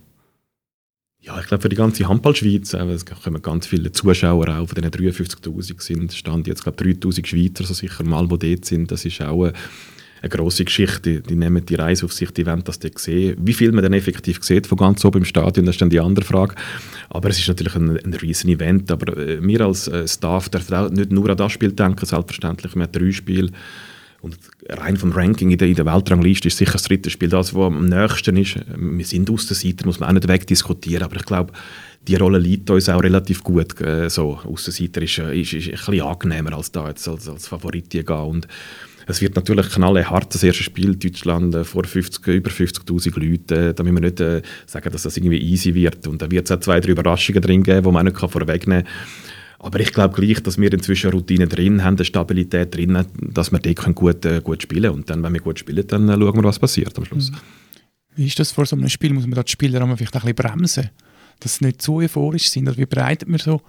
[1.21, 4.75] Ja, ich glaube für die ganze Handballschweiz, äh, es kommen ganz viele Zuschauer auch, von
[4.75, 9.05] diesen 53'000 sind, stand jetzt glaube 3'000 Schweizer so sicher mal, die dort sind, das
[9.05, 9.47] ist auch...
[9.47, 9.53] Äh,
[10.25, 11.21] eine grosse Geschichte.
[11.21, 13.37] Die nehmen die Reise auf sich, die wollen das dort sehen.
[13.39, 16.01] Wie viel man dann effektiv sieht von ganz oben im Stadion, das ist dann die
[16.01, 16.55] andere Frage.
[17.11, 18.91] Aber es ist natürlich ein, ein riesen Event.
[18.91, 22.75] Aber äh, wir als äh, Staff dürfen auch nicht nur an das Spiel denken, selbstverständlich.
[22.75, 23.51] Wir haben drei Spiele.
[24.23, 24.39] Und
[24.71, 27.67] rein vom Ranking in der, in der Weltrangliste ist sicher das dritte Spiel das, was
[27.67, 28.57] am nächsten ist.
[28.75, 31.05] Wir sind aus der Seite, muss man auch nicht wegdiskutieren.
[31.05, 31.53] Aber ich glaube,
[32.09, 33.79] die Rolle liegt uns auch relativ gut.
[33.83, 37.47] Äh, so, Aussenseiter ist, äh, ist, ist ein bisschen angenehmer als da jetzt als, als
[37.47, 38.09] Favorit gehen.
[38.09, 38.49] Und
[39.07, 43.55] es wird natürlich knallhart das erste Spiel Deutschland äh, vor 50, über 50'000 Leuten.
[43.55, 46.07] Äh, da müssen wir nicht äh, sagen, dass das irgendwie easy wird.
[46.07, 48.93] Und da wird es auch zwei, drei Überraschungen drin geben, die man nicht vorwegnehmen kann.
[49.65, 53.59] Aber ich glaube gleich, dass wir inzwischen Routine drin haben, eine Stabilität drin, dass wir
[53.59, 54.95] dort gut, äh, gut spielen können.
[54.95, 57.33] Und dann, wenn wir gut spielen, dann äh, schauen wir, was passiert am Schluss.
[58.15, 59.13] Wie ist das vor so einem Spiel?
[59.13, 60.91] Muss man da die Spieler vielleicht ein bisschen bremsen?
[61.41, 62.69] Dass sie nicht zu euphorisch sind?
[62.69, 63.63] Oder wie bereitet man so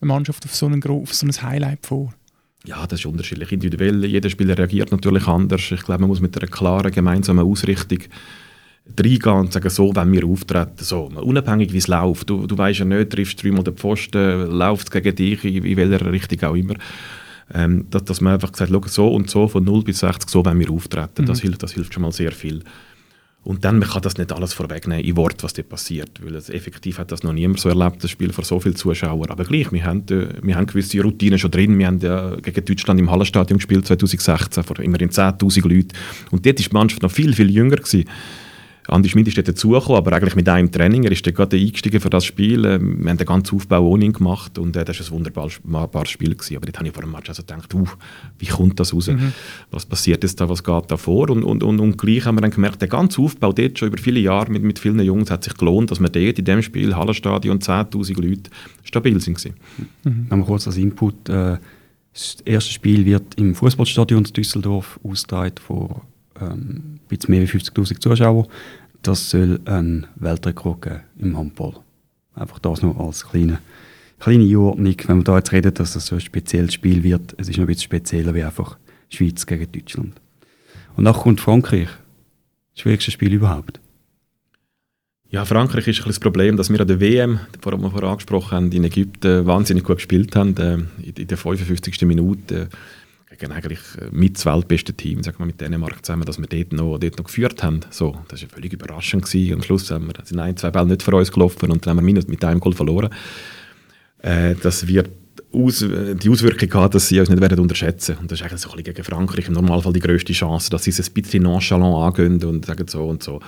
[0.00, 2.12] eine Mannschaft auf so, einen, auf so ein Highlight vor?
[2.66, 3.52] Ja, das ist unterschiedlich.
[3.52, 5.70] Individuell, jeder Spieler reagiert natürlich anders.
[5.70, 8.00] Ich glaube, man muss mit einer klaren gemeinsamen Ausrichtung
[8.98, 12.30] reingehen und sagen, so wenn wir auftreten, so, unabhängig wie es läuft.
[12.30, 15.76] Du, du weißt ja nicht, triffst dreimal den Pfosten, läuft es gegen dich, in, in
[15.76, 16.74] welcher Richtung auch immer.
[17.54, 20.58] Ähm, dass, dass man einfach sagt, so und so, von 0 bis 60, so wenn
[20.58, 21.22] wir auftreten.
[21.22, 21.26] Mhm.
[21.26, 22.62] Das, hilft, das hilft schon mal sehr viel.
[23.46, 26.50] Und dann man kann das nicht alles vorwegnehmen in Wort, was dort passiert, weil es,
[26.50, 29.30] effektiv hat das noch niemand so erlebt, das Spiel vor so vielen Zuschauern.
[29.30, 31.78] Aber gleich, wir haben, äh, wir haben gewisse Routinen schon drin.
[31.78, 35.90] Wir haben ja gegen Deutschland im Hallenstadion gespielt 2016 vor immerhin 10'000 Leuten.
[36.32, 38.06] Und dort war die Mannschaft noch viel, viel jünger gewesen.
[38.88, 41.04] Andi Schmid ist dort dazugekommen, aber eigentlich mit einem Training.
[41.04, 42.62] Er ist gerade eingestiegen für das Spiel.
[42.62, 46.34] Wir haben den ganzen Aufbau ohne ihn gemacht und äh, das war ein wunderbares Spiel.
[46.34, 46.56] Gewesen.
[46.56, 47.86] Aber dort habe ich vor dem Match also gedacht, uh,
[48.38, 49.08] wie kommt das raus?
[49.08, 49.32] Mhm.
[49.70, 51.30] Was passiert jetzt da, was geht da vor?
[51.30, 53.98] Und, und, und, und gleich haben wir dann gemerkt, der ganze Aufbau dort schon über
[53.98, 56.94] viele Jahre mit, mit vielen Jungs hat sich gelohnt, dass wir dort in dem Spiel,
[56.94, 58.50] Hallenstadion, 10'000 Leute,
[58.82, 59.54] stabil sind.
[60.04, 60.26] Mhm.
[60.30, 61.28] Noch kurz als Input.
[61.28, 61.58] Äh,
[62.12, 66.06] das erste Spiel wird im Fußballstadion in Düsseldorf ausgetragen vor
[66.40, 68.46] ähm, ein mehr als 50'000 Zuschauern.
[69.02, 71.74] Das soll ein Weltrekord geben im Handball.
[72.34, 73.60] Einfach das noch als kleine,
[74.18, 74.96] kleine Einordnung.
[75.06, 77.64] Wenn wir da jetzt reden, dass das so ein spezielles Spiel wird, es ist noch
[77.64, 80.20] ein bisschen spezieller wie einfach Schweiz gegen Deutschland.
[80.96, 81.88] Und dann kommt Frankreich.
[82.74, 83.80] Das schwierigste Spiel überhaupt.
[85.28, 88.52] Ja, Frankreich ist ein das Problem, dass wir an der WM, die wir vorher angesprochen
[88.52, 90.56] haben, in Ägypten wahnsinnig gut gespielt haben.
[90.56, 92.02] Äh, in der 55.
[92.02, 92.68] Minute
[93.38, 96.72] gegen eigentlich äh, mit das weltbeste Team, sagen wir mit Dänemark zusammen, dass wir dort
[96.72, 97.80] noch, dort noch geführt haben.
[97.90, 99.24] So, das war völlig überraschend.
[99.24, 99.54] Gewesen.
[99.54, 102.06] Am Schluss haben wir, sind ein, zwei Bälle nicht für uns gelaufen und dann haben
[102.06, 103.10] wir mit einem Goal verloren.
[104.18, 105.10] Äh, das wird
[105.52, 108.70] aus, die Auswirkung haben, dass sie uns nicht werden unterschätzen Und das ist eigentlich so
[108.70, 111.94] ein bisschen gegen Frankreich im Normalfall die grösste Chance, dass sie es ein bisschen nonchalant
[111.94, 113.40] angehen und sagen so und so.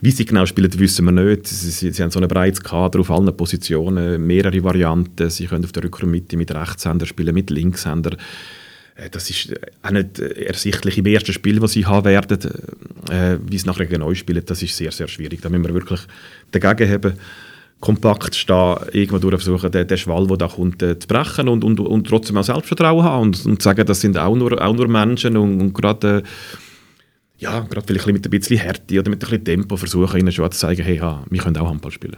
[0.00, 1.46] Wie sie genau spielen, wissen wir nicht.
[1.46, 5.30] Sie, sie, sie haben so ein breites Kader auf allen Positionen, mehrere Varianten.
[5.30, 8.16] Sie können auf der Rückraummitte mit Rechtshänder spielen, mit Linkshänder.
[8.96, 12.38] Äh, das ist auch nicht ersichtlich im ersten Spiel, das sie haben werden.
[13.10, 15.40] Äh, wie es nachher euch spielen, das ist sehr, sehr schwierig.
[15.40, 16.00] Da müssen wir wirklich
[16.50, 17.14] dagegen haben
[17.78, 21.62] kompakt stehen, irgendwo durch versuchen, den, den Schwall, der da kommt, äh, zu brechen und,
[21.62, 24.88] und, und trotzdem auch Selbstvertrauen haben und, und sagen, das sind auch nur, auch nur
[24.88, 26.22] Menschen und, und gerade äh,
[27.38, 30.50] ja, gerade vielleicht mit ein bisschen Härte oder mit ein bisschen Tempo versuchen, ihnen schon
[30.50, 32.16] zu zeigen, hey, ja, wir können auch Handball spielen.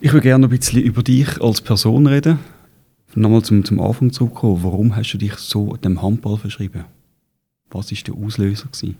[0.00, 2.40] Ich würde gerne noch ein bisschen über dich als Person reden.
[3.16, 4.62] Nochmal zum, zum Anfang zurückkommen.
[4.62, 6.84] Warum hast du dich so dem Handball verschrieben?
[7.70, 8.66] Was war der Auslöser?
[8.66, 8.96] Gewesen?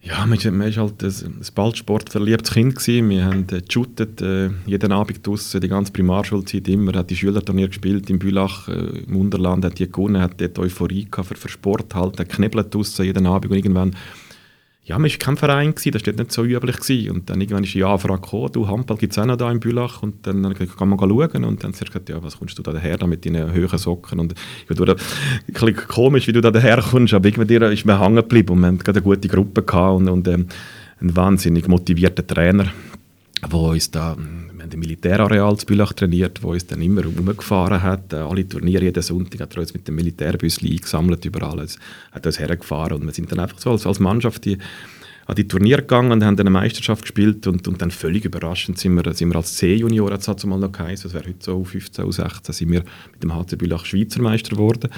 [0.00, 2.76] Ja, man war halt ein, ein ballsportverliebtes Kind.
[2.76, 3.10] Gewesen.
[3.10, 6.92] Wir haben geshootet, äh, jeden Abend draußen, die ganze Primarschulzeit immer.
[6.94, 11.08] hat die Schülerturnier gespielt in Bülach, äh, im Unterland, hat die gewonnen, hat dort Euphorie
[11.10, 13.96] für, für Sport halt, hat knebelt draußen jeden Abend und irgendwann
[14.88, 16.78] ja, man war kein Verein, gewesen, das war nicht so üblich.
[16.78, 17.10] Gewesen.
[17.10, 19.60] Und dann irgendwann ist die Anfrage gekommen, du, Handball gibt es auch noch da in
[19.60, 20.02] Bülach.
[20.02, 21.44] Und dann kann man schauen.
[21.44, 24.18] Und dann zuerst gesagt, ja, was kommst du da daher mit deinen hohen Socken?
[24.18, 24.96] Und ich finde ein
[25.52, 28.52] bisschen komisch, wie du da daher kommst, aber irgendwie ist mir hängen geblieben.
[28.52, 30.46] Und wir hatten eine gute Gruppe und, und ähm,
[31.02, 32.72] einen wahnsinnig motivierten Trainer,
[33.42, 34.16] der uns da
[34.68, 38.12] haben im Militärareal zu Bülach trainiert, wo uns dann immer rumgefahren hat.
[38.12, 41.60] Äh, alle Turniere jeden Sonntag hat er uns mit dem Militärbus eingesammelt überall.
[41.60, 41.78] Es
[42.12, 44.58] hat uns hergefahren und wir sind dann einfach so als, als Mannschaft die,
[45.28, 48.94] an die Turniere gegangen und haben eine Meisterschaft gespielt und, und dann völlig überraschend sind
[48.94, 52.10] wir, sind wir als C-Junior, hat es mal noch geheißen, das wäre heute so 15,
[52.10, 54.88] 16, sind wir mit dem HC Bülach Schweizer Meister geworden.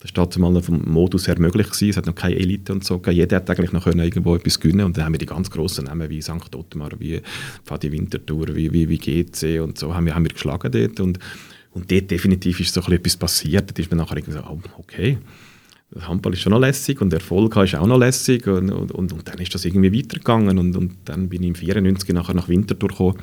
[0.00, 1.90] Das war damals noch vom Modus her möglich gewesen.
[1.90, 3.00] Es hat noch keine Elite und so.
[3.10, 5.84] Jeder hat eigentlich noch können irgendwo etwas gewinnen und dann haben wir die ganz grossen
[5.84, 6.54] Namen wie St.
[6.54, 7.20] Ottmar, wie
[7.64, 11.18] Fadi Winterthur, wie, wie, wie GC und so haben wir, haben wir geschlagen dort und,
[11.72, 13.76] und dort definitiv ist so etwas passiert.
[13.76, 15.18] Da ist man nachher irgendwie so, oh, okay,
[16.00, 19.28] Handball ist schon noch lässig und Erfolg ist auch noch lässig und, und, und, und,
[19.28, 22.88] dann ist das irgendwie weitergegangen und, und dann bin ich im 94 nachher nach Winterthur
[22.88, 23.18] gekommen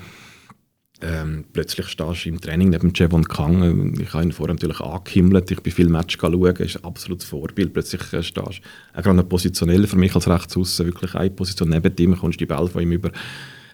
[1.03, 3.95] ähm, plötzlich stehst du im Training neben Jevon Kang.
[3.99, 5.49] Ich habe ihn vorher natürlich angehimmelt.
[5.49, 6.43] Ich bin viel Match schauen.
[6.43, 7.73] Er ist ein absolutes Vorbild.
[7.73, 10.85] Plötzlich äh, stehst du auch gerade positionell für mich als Rechtsaussen.
[10.85, 13.11] Wirklich eine Position neben ihm, kommst die Ball von ihm über.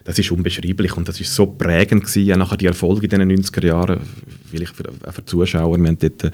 [0.04, 2.32] Das ist unbeschreiblich und das ist so prägend gewesen.
[2.32, 4.00] Auch nachher die Erfolge in den 90er Jahren,
[4.50, 5.76] vielleicht für, für Zuschauer.
[5.76, 6.30] Wir haben dort, äh,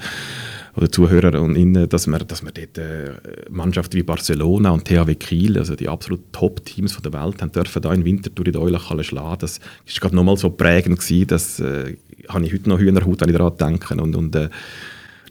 [0.75, 3.11] oder Zuhörer und Innen, dass wir, dass wir dort äh,
[3.49, 7.93] Mannschaften wie Barcelona und THW Kiel, also die absoluten Top-Teams der Welt, haben dürfen da
[7.93, 9.39] in Winterthur in der Eulachhalle schlagen.
[9.39, 11.95] Das ist gerade nochmal so prägend gewesen, dass äh,
[12.27, 13.95] habe ich heute noch Hühnerhaut, wenn ich daran denke.
[13.95, 14.49] Und, und äh,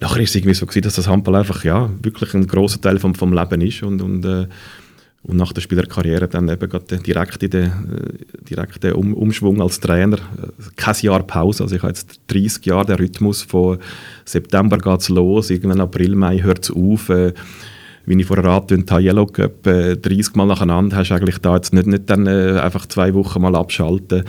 [0.00, 2.98] nachher ist es irgendwie so gewesen, dass das Handball einfach ja, wirklich ein großer Teil
[2.98, 4.46] vom, vom Leben ist und, und äh,
[5.24, 6.70] und nach der Spielerkarriere dann eben
[7.06, 10.18] direkt in den, äh, direkt um Umschwung als Trainer.
[10.76, 13.78] Kein Jahr Pause, also ich habe jetzt 30 Jahre den Rhythmus von
[14.24, 17.08] September geht es los, irgendwann April, Mai hört es auf.
[17.08, 17.32] Äh,
[18.06, 21.54] wie ich vorher angetönt habe, Yellow Cup äh, 30 Mal nacheinander, hast du eigentlich da
[21.54, 24.24] jetzt nicht, nicht dann äh, einfach zwei Wochen mal abschalten.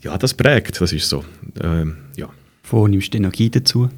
[0.00, 1.24] Ja, das prägt, das ist so.
[1.60, 2.28] Ähm, ja.
[2.70, 3.88] Wo nimmst du Energie dazu?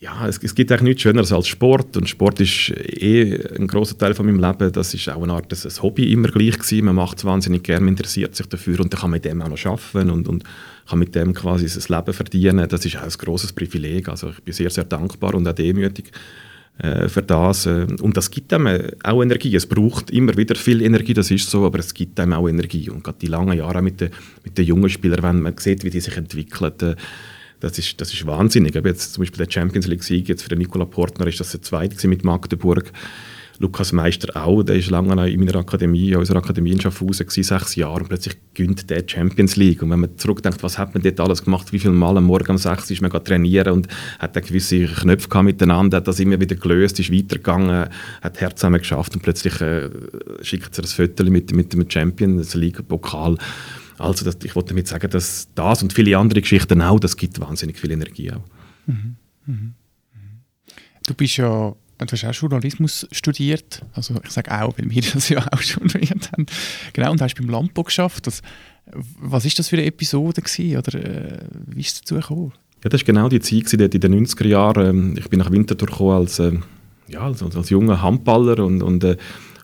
[0.00, 3.98] Ja, es, es, gibt eigentlich nichts Schöneres als Sport und Sport ist eh ein großer
[3.98, 4.72] Teil von meinem Leben.
[4.72, 6.86] Das ist auch eine Art ein Hobby immer gleich gewesen.
[6.86, 9.42] Man macht es wahnsinnig gerne, man interessiert sich dafür und dann kann man mit dem
[9.42, 10.44] auch noch arbeiten und, und
[10.88, 12.66] kann mit dem quasi sein Leben verdienen.
[12.66, 14.08] Das ist auch ein großes Privileg.
[14.08, 16.10] Also ich bin sehr, sehr dankbar und auch demütig
[16.78, 17.66] äh, für das.
[17.66, 19.54] Äh, und das gibt einem auch Energie.
[19.54, 22.88] Es braucht immer wieder viel Energie, das ist so, aber es gibt einem auch Energie.
[22.88, 24.10] Und gerade die langen Jahre mit den,
[24.44, 26.96] mit den jungen Spielern, wenn man sieht, wie die sich entwickeln, äh,
[27.60, 28.76] das ist, das ist wahnsinnig.
[28.76, 31.62] Aber jetzt zum Beispiel der Champions League-Sieg jetzt für den Nikola Portner ist das der
[31.62, 32.92] zweite mit Magdeburg.
[33.60, 37.42] Lukas Meister auch, der ist lange in meiner Akademie, in unserer Akademie in Schaffhausen gewesen,
[37.42, 41.02] sechs Jahre und plötzlich gönnt der Champions League und wenn man zurückdenkt, was hat man
[41.02, 44.34] dort alles gemacht, wie viele Mal am Morgen um sechs ist man trainieren und hat
[44.34, 47.90] da gewisse Knöpfe gehabt miteinander, hat das immer wieder gelöst, ist weitergegangen,
[48.22, 49.90] hat Herz zusammen geschafft und plötzlich äh,
[50.40, 53.36] schickt er ein Foto mit, mit dem Champions League Pokal.
[54.00, 57.40] Also das, ich wollte damit sagen, dass das und viele andere Geschichten auch, das gibt
[57.40, 58.44] wahnsinnig viel Energie auch.
[58.86, 59.16] Mhm.
[59.46, 59.74] Mhm.
[61.06, 61.74] Du bist ja
[62.06, 66.32] du hast auch Journalismus studiert, also ich sage auch, weil wir das ja auch studiert
[66.32, 66.46] haben.
[66.92, 68.26] Genau, und hast beim Lampo geschafft.
[68.26, 68.42] Das,
[69.20, 72.52] was ist das für eine Episode gewesen, oder äh, wie ist es dazu gekommen?
[72.82, 75.16] Ja, das war genau die Zeit in den 90er Jahren.
[75.16, 76.52] Ich bin nach Winterthur gekommen als, äh,
[77.08, 79.16] ja, als, als, junger Handballer und, und äh,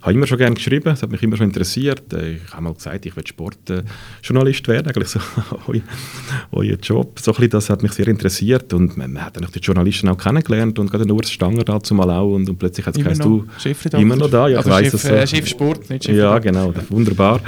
[0.07, 2.13] habe immer schon gerne geschrieben, es hat mich immer schon interessiert.
[2.13, 5.21] Äh, ich habe mal gesagt, ich will Sportjournalist werden, eigentlich so
[6.53, 7.19] euer Job.
[7.21, 10.19] So ein das hat mich sehr interessiert und man, man hat dann die Journalisten auch
[10.19, 13.97] kennengelernt und gerade Urs Stanger dazu mal auch und, und plötzlich hat es geheißen, du
[13.99, 15.05] immer noch da, ja, ich weiss Chef, es.
[15.05, 17.41] Äh, Chef Sport, nicht Chef Ja, genau, wunderbar.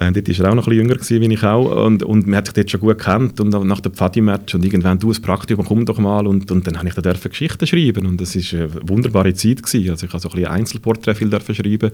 [0.00, 1.86] Äh, dort war er auch noch ein bisschen jünger, wie ich auch.
[1.86, 3.40] Und, und man hat sich dort schon gut gekannt.
[3.40, 6.26] Und nach dem Pfadi-Match und irgendwann, du, ein Praktikum, komm doch mal.
[6.26, 8.06] Und, und dann habe ich da Geschichten schreiben.
[8.06, 9.62] Und das war eine wunderbare Zeit.
[9.62, 9.90] Gewesen.
[9.90, 11.90] Also ich habe so ein bisschen Einzelporträt viel schreiben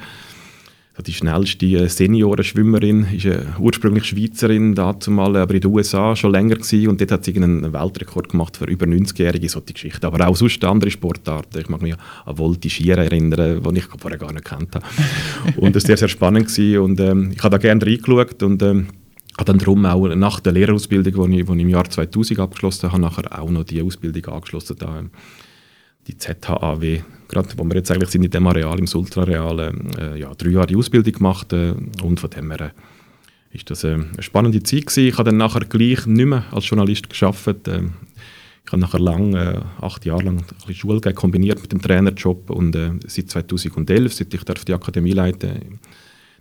[1.03, 6.55] die schnellste äh, Seniorenschwimmerin, ist eine ursprünglich Schweizerin, dazumal aber in den USA schon länger
[6.55, 10.07] gewesen und dort hat sie einen Weltrekord gemacht für über 90-Jährige, solche Geschichten.
[10.07, 11.59] Aber auch sonst andere Sportarten.
[11.59, 14.87] Ich mag mich an Voltigieren erinnern, die ich vorher gar nicht kennt habe.
[15.57, 18.63] und das war sehr, sehr spannend gewesen und ähm, ich habe da gerne reingeschaut und
[18.63, 18.87] ähm,
[19.37, 23.03] habe dann darum auch nach der Lehrerausbildung, die ich, ich im Jahr 2000 abgeschlossen habe,
[23.03, 25.11] nachher auch noch die Ausbildung angeschlossen, da, ähm,
[26.07, 30.35] die ZHAW gerade wo wir jetzt eigentlich sind in dem Areal, im Sultra-Areal, äh, ja,
[30.35, 34.63] drei Jahre Ausbildung gemacht äh, und von dem her äh, ist das äh, eine spannende
[34.63, 35.09] Zeit gewesen.
[35.09, 37.69] Ich habe dann nachher gleich nicht mehr als Journalist geschafft.
[37.69, 37.83] Äh,
[38.67, 42.77] ich habe nachher lang, äh, acht Jahre lang ein Schule kombiniert mit dem Trainerjob und
[43.07, 45.79] seit 2011, seit ich darf die Akademie leiten,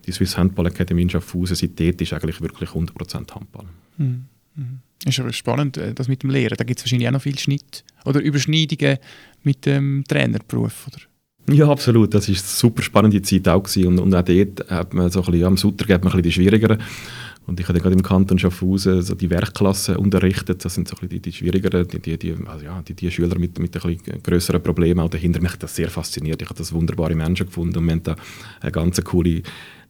[0.06, 3.66] die Swiss Handball Academy in Schaffhausen, seitdem ist eigentlich wirklich 100% Handball.
[3.98, 4.24] Mhm.
[4.56, 4.80] Mhm.
[5.04, 6.56] Ist aber spannend, das mit dem Lehren.
[6.56, 8.98] Da gibt es wahrscheinlich auch noch viel Schnitt oder Überschneidungen
[9.42, 11.54] mit dem Trainerberuf, oder?
[11.54, 12.14] Ja, absolut.
[12.14, 13.86] Das war eine super spannende Zeit auch gewesen.
[13.86, 16.22] Und, und auch dort hat man so ein bisschen, ja, am Sutter geht man ein
[16.22, 16.78] bisschen die schwierigeren.
[17.46, 20.64] Und ich habe gerade im Kanton Schaffhausen so die Werkklassen unterrichtet.
[20.64, 23.58] Das sind so die, die schwierigeren, die, die, die, also ja, die, die Schüler mit,
[23.58, 25.40] mit ein bisschen Problemen auch dahinter.
[25.42, 26.40] Mich hat das sehr fasziniert.
[26.40, 28.16] Ich habe das wunderbare Menschen gefunden und wir haben da
[28.60, 29.42] eine ganz coole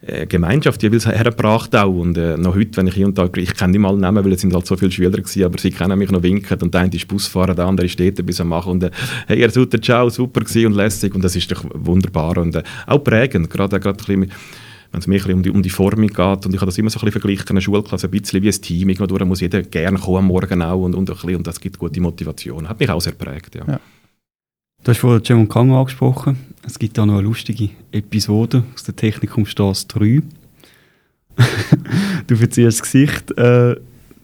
[0.07, 1.95] äh, Gemeinschaft jeweils hergebracht auch.
[1.95, 4.33] Und äh, noch heute, wenn ich hier und da, ich kenne die mal Namen, weil
[4.33, 6.83] es sind halt so viele Schüler gewesen, aber sie kennen mich noch winken und der
[6.83, 8.91] eine ist Busfahrer, der andere steht ein bisschen machen und äh,
[9.27, 12.63] hey, ihr seid ciao, super gewesen und lässig und das ist doch wunderbar und äh,
[12.87, 14.33] auch prägend, gerade, gerade ein bisschen
[14.95, 16.47] wenn es mir um die, um die Formung geht.
[16.47, 18.63] Und ich habe das immer so ein bisschen verglichen, eine Schulklasse, ein bisschen wie ein
[18.63, 18.89] Team.
[18.89, 21.79] Irgendwo muss jeder gerne kommen am Morgen auch und, und, ein bisschen, und das gibt
[21.79, 22.69] gute Motivation.
[22.69, 23.65] Hat mich auch sehr prägt, ja.
[23.67, 23.81] ja.
[24.85, 26.39] Du hast vorhin Jim Kang angesprochen.
[26.65, 30.23] Es gibt da noch eine lustige Episode aus der Technikumstrasse 3.
[32.29, 33.33] du verziehst das Gesicht.
[33.33, 33.81] Äh, du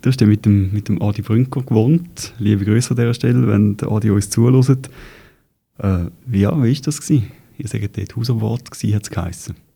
[0.06, 2.32] hast ja mit dem, mit dem Adi Brünker gewohnt.
[2.38, 4.88] Liebe Grüße an dieser Stelle, wenn der Adi uns zuhört.
[5.78, 7.00] Äh, ja, wie war das?
[7.00, 7.32] Gewesen?
[7.58, 9.69] Ihr sagt dort Hausabwart, hat es geheißen.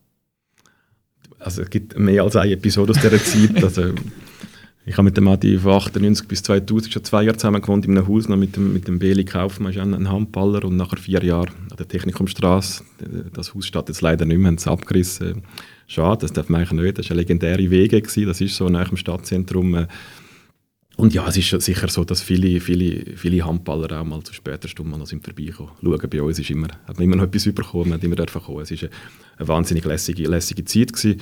[1.45, 3.45] Also es gibt mehr als eine Episode aus dieser Zeit.
[3.63, 3.93] Also,
[4.87, 7.97] ich habe mit dem Adi von 98 bis 2000 schon zwei Jahre zusammen gewohnt in
[7.97, 11.23] einem Haus noch mit dem, mit dem Beli Kaufmann, ist ein Handballer und nachher vier
[11.23, 12.83] Jahre an der Technikumstrasse.
[13.33, 15.43] Das Haus steht jetzt leider nicht mehr, haben es abgerissen.
[15.87, 16.97] Schade, das darf man eigentlich nicht.
[16.97, 18.25] Das war eine legendäre Wege, gewesen.
[18.25, 19.85] das ist so nach dem Stadtzentrum.
[20.97, 24.67] Und ja, es ist sicher so, dass viele, viele, viele Handballer auch mal zu später
[24.67, 25.71] Stunde noch sind vorbeikommen.
[25.81, 28.61] Schauen, bei uns ist immer, hat man immer noch etwas bekommen, man hat immer kommen.
[28.61, 28.89] Es war eine,
[29.37, 30.93] eine wahnsinnig lässige, lässige Zeit.
[30.93, 31.21] Gewesen.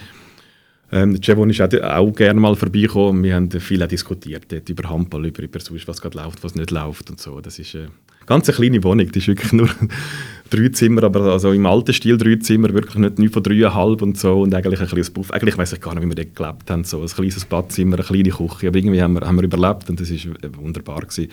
[0.92, 3.24] Ähm, ist auch, auch gerne mal vorbeigekommen.
[3.24, 6.70] Wir haben viel diskutiert dort über Handball, über, über sonst, was gerade läuft, was nicht
[6.70, 7.42] läuft und so.
[7.42, 7.90] Das ist eine
[8.26, 9.08] ganz eine kleine Wohnung.
[9.08, 9.70] Das ist wirklich nur
[10.50, 14.18] drei Zimmer, aber also im alten Stil drei Zimmer, wirklich nicht, nicht von dreieinhalb und
[14.18, 14.42] so.
[14.42, 15.32] Und eigentlich ein kleines Buff.
[15.32, 16.84] Eigentlich weiß ich gar nicht, wie wir dort gelebt haben.
[16.84, 18.68] So ein kleines Badzimmer, eine kleine Küche.
[18.68, 21.02] Aber irgendwie haben wir, haben wir überlebt und das war wunderbar.
[21.02, 21.30] Gewesen.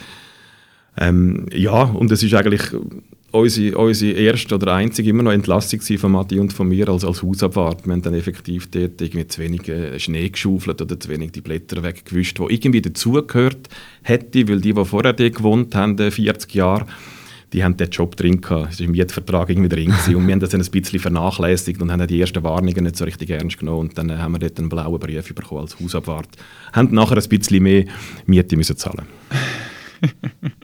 [0.96, 2.62] Ähm, ja, und es ist eigentlich
[3.32, 7.22] unsere, unsere erste oder einzige immer noch Entlassung von Matti und von mir als, als
[7.22, 7.86] Hausabwart.
[7.86, 11.40] Wir haben dann effektiv dort irgendwie zu wenig äh, Schnee geschaufelt oder zu wenig die
[11.40, 13.68] Blätter weggewischt, die irgendwie dazugehört
[14.02, 16.86] hätte, weil die, die vorher dort gewohnt haben, 40 äh, Jahre,
[17.52, 18.74] die haben den Job drin gehabt.
[18.74, 20.16] Es war im Mietvertrag irgendwie drin gewesen.
[20.16, 23.04] und wir haben das dann ein bisschen vernachlässigt und haben die ersten Warnungen nicht so
[23.04, 26.28] richtig ernst genommen und dann haben wir dort einen blauen Brief bekommen als Hausabwart.
[26.72, 27.84] Haben nachher ein bisschen mehr
[28.26, 29.06] Miete müssen zahlen.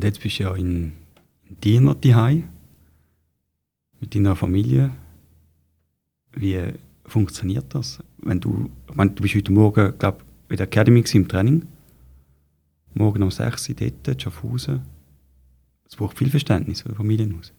[0.00, 0.92] und jetzt bist du ja in
[1.62, 2.44] Diener daheim
[4.00, 4.92] mit deiner Familie.
[6.32, 6.58] Wie
[7.04, 8.02] funktioniert das?
[8.16, 11.66] Wenn du, wenn du bist heute Morgen, glaube in der Academy im Training.
[12.94, 14.80] Morgen um 6 Uhr dort, Schaffhausen.
[15.86, 17.52] Es braucht viel Verständnis von der.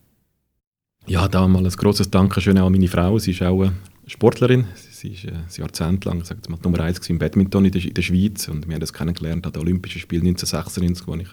[1.05, 3.19] Ja, da mal ein grosses Dankeschön an meine Frau.
[3.19, 3.71] Sie ist auch
[4.11, 4.65] Sportlerin.
[4.75, 7.93] Sie ist äh, ein Jahrzehnt lang sag mal, Nummer eins im Badminton in der, in
[7.93, 11.29] der, Schweiz und wir haben das kennengelernt an den Olympischen Spielen 1996, wo ich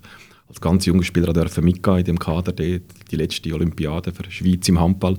[0.49, 4.31] als ganz junger Spieler durfte mitgehen in dem Kader, die, die letzte Olympiade für die
[4.31, 5.17] Schweiz im Handball.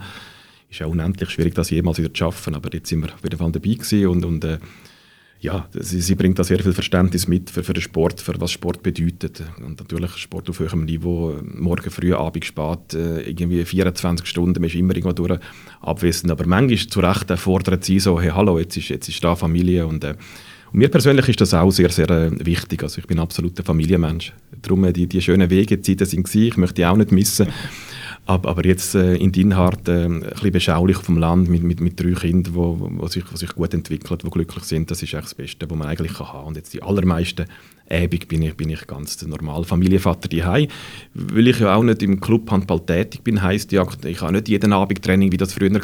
[0.69, 3.37] Ist ja unendlich schwierig, das jemals wieder zu schaffen, aber jetzt sind wir auf jeden
[3.37, 4.59] Fall dabei gewesen und, und äh,
[5.41, 8.51] ja, sie, sie, bringt da sehr viel Verständnis mit für, für den Sport, für was
[8.51, 9.41] Sport bedeutet.
[9.65, 14.69] Und natürlich Sport auf höherem Niveau, morgen früh, Abend spät, äh, irgendwie 24 Stunden, man
[14.69, 15.39] ist immer irgendwo durch
[15.79, 16.31] abwesend.
[16.31, 19.87] Aber manchmal zu Recht fordert sie so, hey, hallo, jetzt ist, jetzt ist da Familie.
[19.87, 20.15] Und, äh,
[20.73, 22.83] und mir persönlich ist das auch sehr, sehr äh, wichtig.
[22.83, 24.33] Also ich bin absolut ein Familienmensch.
[24.61, 27.47] Darum, äh, die, die schönen Wegezeiten sind gewesen, ich möchte die auch nicht missen.
[28.29, 32.11] Aber, jetzt äh, in Dinhard äh, ein bisschen beschaulich vom Land mit, mit, mit drei
[32.11, 35.33] Kindern, wo, wo, sich, wo sich gut entwickeln, die glücklich sind, das ist echt das
[35.33, 36.49] Beste, was man eigentlich kann haben.
[36.49, 37.47] Und jetzt die allermeisten
[37.89, 40.67] Abend bin ich, bin ich ganz der normale Familienvater daheim.
[41.15, 44.47] Weil ich ja auch nicht im Club Handball tätig bin, heisst ja, ich habe nicht
[44.47, 45.81] jeden Abend Training, wie das früher war.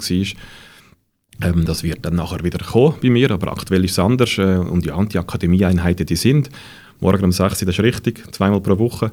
[1.49, 4.38] Ähm, das wird dann nachher wieder kommen bei mir, aber aktuell ist es anders.
[4.38, 6.51] Äh, und ja, die Akademieeinheiten, die sind.
[6.99, 9.12] Morgen um 6 Uhr, das ist richtig, zweimal pro Woche.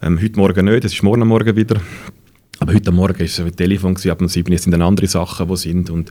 [0.00, 1.80] Ähm, heute Morgen nicht, das ist morgen Morgen wieder.
[2.64, 5.46] Aber heute Morgen war es ein Telefon, ab um 7 Uhr sind dann andere Sachen,
[5.46, 5.90] die sind.
[5.90, 6.10] Und,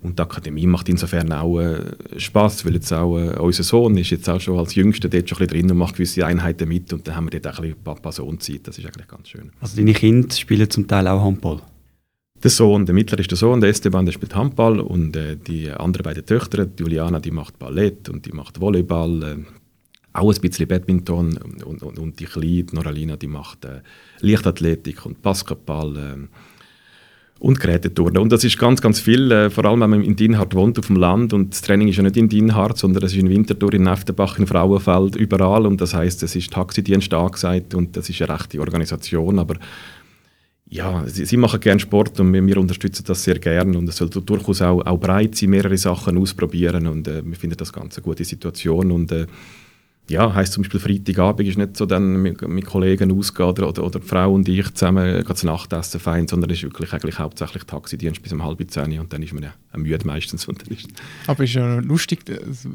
[0.00, 4.10] und die Akademie macht insofern auch äh, Spaß, weil jetzt auch äh, unser Sohn ist
[4.10, 6.92] jetzt auch schon als Jüngster dort schon ein bisschen drin und macht gewisse Einheiten mit.
[6.92, 8.66] Und dann haben wir dort auch ein bisschen Papa-Sohn-Zeit.
[8.66, 9.52] Das ist eigentlich ganz schön.
[9.60, 11.60] Also deine Kinder spielen zum Teil auch Handball?
[12.42, 15.70] Der Sohn, der mittlere ist der Sohn, der Esteban, der spielt Handball und äh, die
[15.70, 19.36] anderen beiden Töchter, die Juliana, die macht Ballett und die macht Volleyball, äh,
[20.12, 23.80] auch ein bisschen Badminton und, und, und die Kleine, Noralina, die macht äh,
[24.20, 26.28] Leichtathletik und Basketball äh,
[27.38, 28.18] und Geräteturnen.
[28.18, 30.86] Und das ist ganz, ganz viel, äh, vor allem wenn man in Dinhard wohnt, auf
[30.86, 31.32] dem Land.
[31.32, 34.38] Und das Training ist ja nicht in Dinhard, sondern es ist in Winterthur, in Neftenbach,
[34.38, 35.66] in Frauenfeld, überall.
[35.66, 39.56] Und das heißt, es ist Taxidienst angesagt und das ist eine rechte Organisation, aber
[40.68, 43.76] ja, sie, sie, machen gerne Sport und wir, wir, unterstützen das sehr gerne.
[43.76, 46.86] Und es soll durchaus auch, auch breit sein, mehrere Sachen ausprobieren.
[46.86, 48.90] Und äh, wir finden das ganz eine gute Situation.
[48.90, 49.26] Und äh,
[50.10, 53.84] ja, heisst zum Beispiel Freitagabend ist nicht so dann mit, mit Kollegen ausgehen oder, oder,
[53.84, 57.64] oder die Frau und ich zusammen zu Nachtessen fein, sondern es ist wirklich eigentlich hauptsächlich
[57.64, 60.46] Taxidienst bis um halb zehn und dann ist man ja müde meistens.
[60.48, 60.88] Und ist
[61.26, 62.24] Aber es ist ja lustig,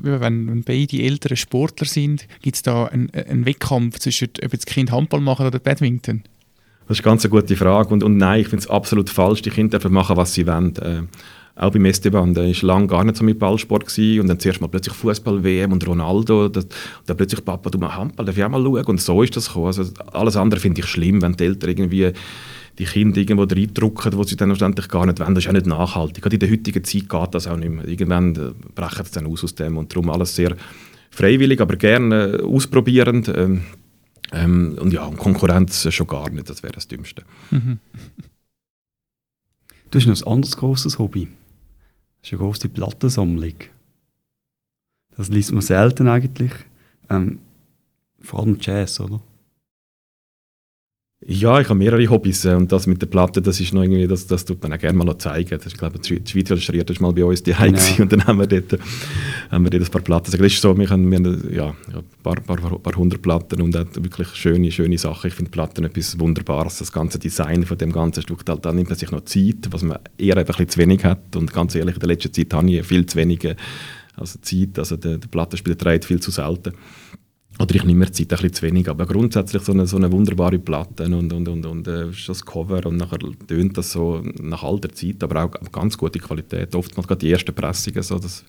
[0.01, 4.65] wenn, wenn beide Eltern Sportler sind, gibt es da einen, einen Wettkampf zwischen, ob das
[4.65, 6.23] Kind Handball machen oder Badminton?
[6.87, 9.49] Das ist ganz eine gute Frage und, und nein, ich finde es absolut falsch, die
[9.49, 10.75] Kinder dürfen machen, was sie wollen.
[10.77, 11.01] Äh,
[11.57, 14.61] auch beim Esteban, der war lange gar nicht so mit Ballsport gewesen, und dann zuerst
[14.61, 16.73] mal plötzlich Fußball-WM und Ronaldo, das, und
[17.07, 19.47] dann plötzlich Papa, du mal Handball, darf ich auch mal schauen und so ist das
[19.47, 19.67] gekommen.
[19.67, 22.11] Also alles andere finde ich schlimm, wenn die Eltern irgendwie
[22.77, 25.33] die Kinder irgendwo reindrücken, wo sie dann schlussendlich gar nicht wollen.
[25.33, 26.21] Das ist auch nicht nachhaltig.
[26.21, 27.87] Gerade in der heutigen Zeit geht das auch nicht mehr.
[27.87, 30.55] Irgendwann äh, brechen sie dann aus aus dem und darum alles sehr
[31.09, 33.31] freiwillig, aber gerne äh, ausprobierend.
[33.35, 33.61] Ähm,
[34.31, 37.23] ähm, und ja, Konkurrenz schon gar nicht, das wäre das Dümmste.
[37.51, 37.79] Mhm.
[39.89, 41.29] Du hast noch ein anderes grosses Hobby.
[42.21, 43.55] Das ist eine grosse Plattensammlung.
[45.15, 46.51] Das liest man selten eigentlich.
[47.09, 47.39] Ähm,
[48.19, 49.21] vor allem Jazz, oder?
[51.25, 54.05] Ja, ich habe mehrere Hobbys äh, und das mit der Platte, das ist noch irgendwie,
[54.05, 55.49] das, das tut man auch gerne mal zeigen.
[55.49, 57.79] Das ist, glaube ich, die Schweiz illustriert ist mal bei uns die genau.
[57.99, 58.79] und dann haben wir dort,
[59.49, 60.27] haben wir dort ein paar Platten.
[60.27, 63.63] Also, das ist so, wir haben, wir haben ja, ein paar, paar, paar hundert Platten
[63.63, 65.29] und auch wirklich schöne, schöne Sachen.
[65.29, 66.77] Ich finde Platten etwas Wunderbares.
[66.77, 69.81] Das ganze Design von dem ganzen Stück, da, da nimmt man sich noch Zeit, was
[69.81, 72.53] man eher einfach ein bisschen zu wenig hat und ganz ehrlich, in der letzten Zeit
[72.53, 73.55] habe ich viel zu wenig
[74.15, 76.73] also Zeit, also der, der Plattenspieler trägt viel zu selten.
[77.59, 80.11] Oder ich nehme mir Zeit ein bisschen zu wenig, aber grundsätzlich so eine, so eine
[80.11, 83.17] wunderbare Platte und, und, und, und äh, das Cover und nachher
[83.47, 86.75] tönt das so nach alter Zeit, aber auch ganz gute Qualität.
[86.75, 88.45] Oftmals gerade die ersten Pressungen, so, das,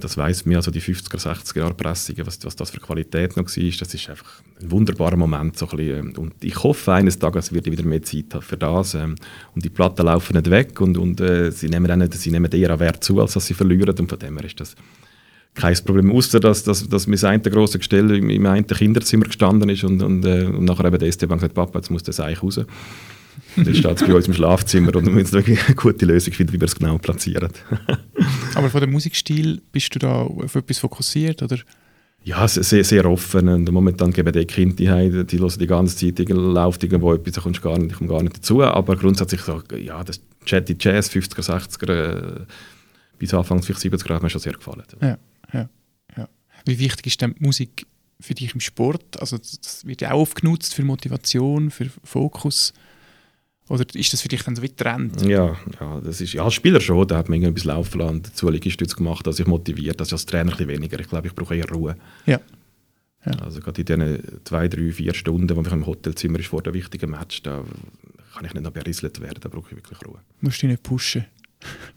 [0.00, 3.44] das weiss mir, also die 50er, 60er Jahre Pressungen, was, was das für Qualität noch
[3.44, 5.56] war, das ist einfach ein wunderbarer Moment.
[5.56, 8.42] So ein bisschen, ähm, und ich hoffe eines Tages wird ich wieder mehr Zeit haben
[8.42, 8.94] für das.
[8.94, 9.14] Ähm,
[9.54, 12.50] und die Platten laufen nicht weg und, und äh, sie nehmen auch nicht, sie nehmen
[12.50, 14.74] eher Wert zu, als dass sie verlieren und von dem her ist das
[15.54, 19.68] kein Problem, außer dass, dass, dass mein eine grosse Gestell im, im einen Kinderzimmer gestanden
[19.68, 22.42] ist und, und, äh, und nachher eben der ST-Bank gesagt, Papa, jetzt muss das eigentlich
[22.42, 22.58] raus.
[23.56, 26.32] Und jetzt steht es bei uns im Schlafzimmer und wir müssen wirklich eine gute Lösung
[26.32, 27.50] finden, wie wir es genau platzieren.
[28.54, 31.58] Aber von dem Musikstil bist du da auf etwas fokussiert, oder?
[32.24, 33.48] Ja, sehr, sehr offen.
[33.48, 37.34] Und momentan geben die Kinder die heim, die hören die ganze Zeit, läuft irgendwo etwas,
[37.34, 38.62] da kommst gar nicht, ich komme gar nicht dazu.
[38.62, 42.40] Aber grundsätzlich so, ja, das Chatty Jazz, 50er, 60er, äh,
[43.18, 44.82] bis Anfang 70er hat mir schon sehr gefallen.
[45.00, 45.18] Ja.
[45.54, 45.68] Ja,
[46.16, 46.28] ja.
[46.66, 47.86] Wie wichtig ist denn Musik
[48.20, 49.20] für dich im Sport?
[49.20, 52.72] Also das wird ja auch oft genutzt für Motivation, für Fokus.
[53.68, 55.22] Oder ist das für dich dann so wie Trend?
[55.22, 58.50] Ja, ja, das ist, ja als Spieler schon, da hat man etwas laufen lassen, dazu
[58.50, 61.00] Liegestütze gemacht, dass ich motiviert, also als Trainer ein bisschen weniger.
[61.00, 61.96] Ich glaube, ich brauche eher Ruhe.
[62.26, 62.40] Ja.
[63.24, 63.32] ja.
[63.38, 66.74] Also gerade in diesen zwei, drei, vier Stunden, wo ich im Hotelzimmer ist vor dem
[66.74, 67.64] wichtigen Match, da
[68.34, 70.20] kann ich nicht noch berieselt werden, da brauche ich wirklich Ruhe.
[70.42, 71.24] Musst du dich nicht pushen.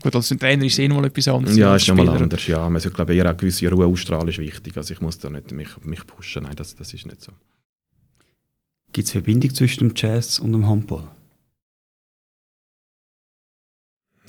[0.01, 1.57] Gut, als Trainer ist es eh noch mal etwas anderes.
[1.57, 2.69] Ja, ist nochmal anders, ja.
[2.69, 4.77] Man sollte, glaube ich, eher eine gewisse Ruhe ausstrahlen, ist wichtig.
[4.77, 7.31] Also ich muss da nicht mich, mich pushen, nein, das, das ist nicht so.
[8.93, 11.07] Gibt es Verbindung zwischen dem Jazz und dem Handball?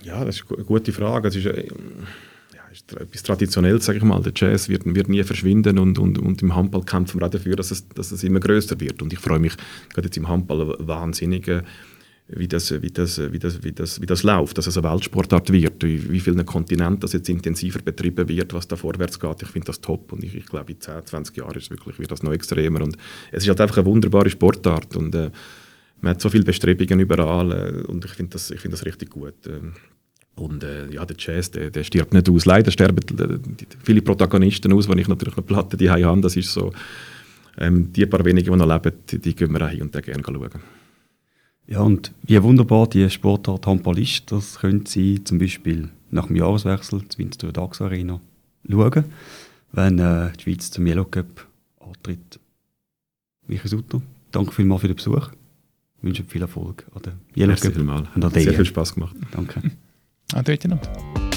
[0.03, 1.28] Ja, das ist eine gute Frage.
[1.28, 1.68] Es ist, äh,
[2.55, 4.22] ja, ist etwas Traditionelles, sage ich mal.
[4.22, 7.57] Der Jazz wird, wird nie verschwinden und, und, und im Handball kämpfen wir auch dafür,
[7.57, 9.03] dass es, dass es immer größer wird.
[9.03, 9.55] Und ich freue mich
[9.93, 11.62] gerade jetzt im Handball wahnsinnig, äh,
[12.29, 15.51] wie das, wie, das, wie, das, wie, das, wie das läuft, dass es eine Weltsportart
[15.51, 19.43] wird, wie, wie vielen Kontinenten das jetzt intensiver betrieben wird, was da vorwärts geht.
[19.43, 22.11] Ich finde das top und ich, ich glaube, in 10, 20 Jahren ist wirklich, wird
[22.11, 22.83] das noch extremer.
[22.83, 22.97] Und
[23.33, 25.31] es ist halt einfach eine wunderbare Sportart und äh,
[26.01, 29.47] man hat so viele Bestrebungen überall äh, und ich finde das, find das richtig gut.
[29.47, 29.72] Ähm,
[30.35, 32.45] und äh, ja, der Jazz, der, der stirbt nicht aus.
[32.45, 33.39] Leider sterben äh,
[33.83, 36.20] viele Protagonisten aus, wenn ich natürlich noch Platten die habe.
[36.20, 36.72] Das ist so,
[37.57, 40.22] ähm, die paar wenigen, die noch leben, die, die gehen wir auch hin und gerne
[40.22, 40.51] schauen.
[41.69, 46.37] Ja, und wie wunderbar die Sportart Handball ist, das können Sie zum Beispiel nach dem
[46.37, 48.21] Jahreswechsel zur Winterthur Dax Arena
[48.69, 49.05] schauen,
[49.73, 51.47] wenn äh, die Schweiz zum Yellow Cup
[51.81, 52.41] antritt.
[53.47, 54.01] Michael Sutter,
[54.33, 55.29] danke vielmals für den Besuch.
[55.99, 58.09] Ich wünsche viel Erfolg an der Yellow Merci Cup vielmals.
[58.14, 58.64] und an Sehr der viel.
[58.64, 59.16] Spaß gemacht.
[59.33, 59.61] Danke.
[60.69, 61.28] Noch.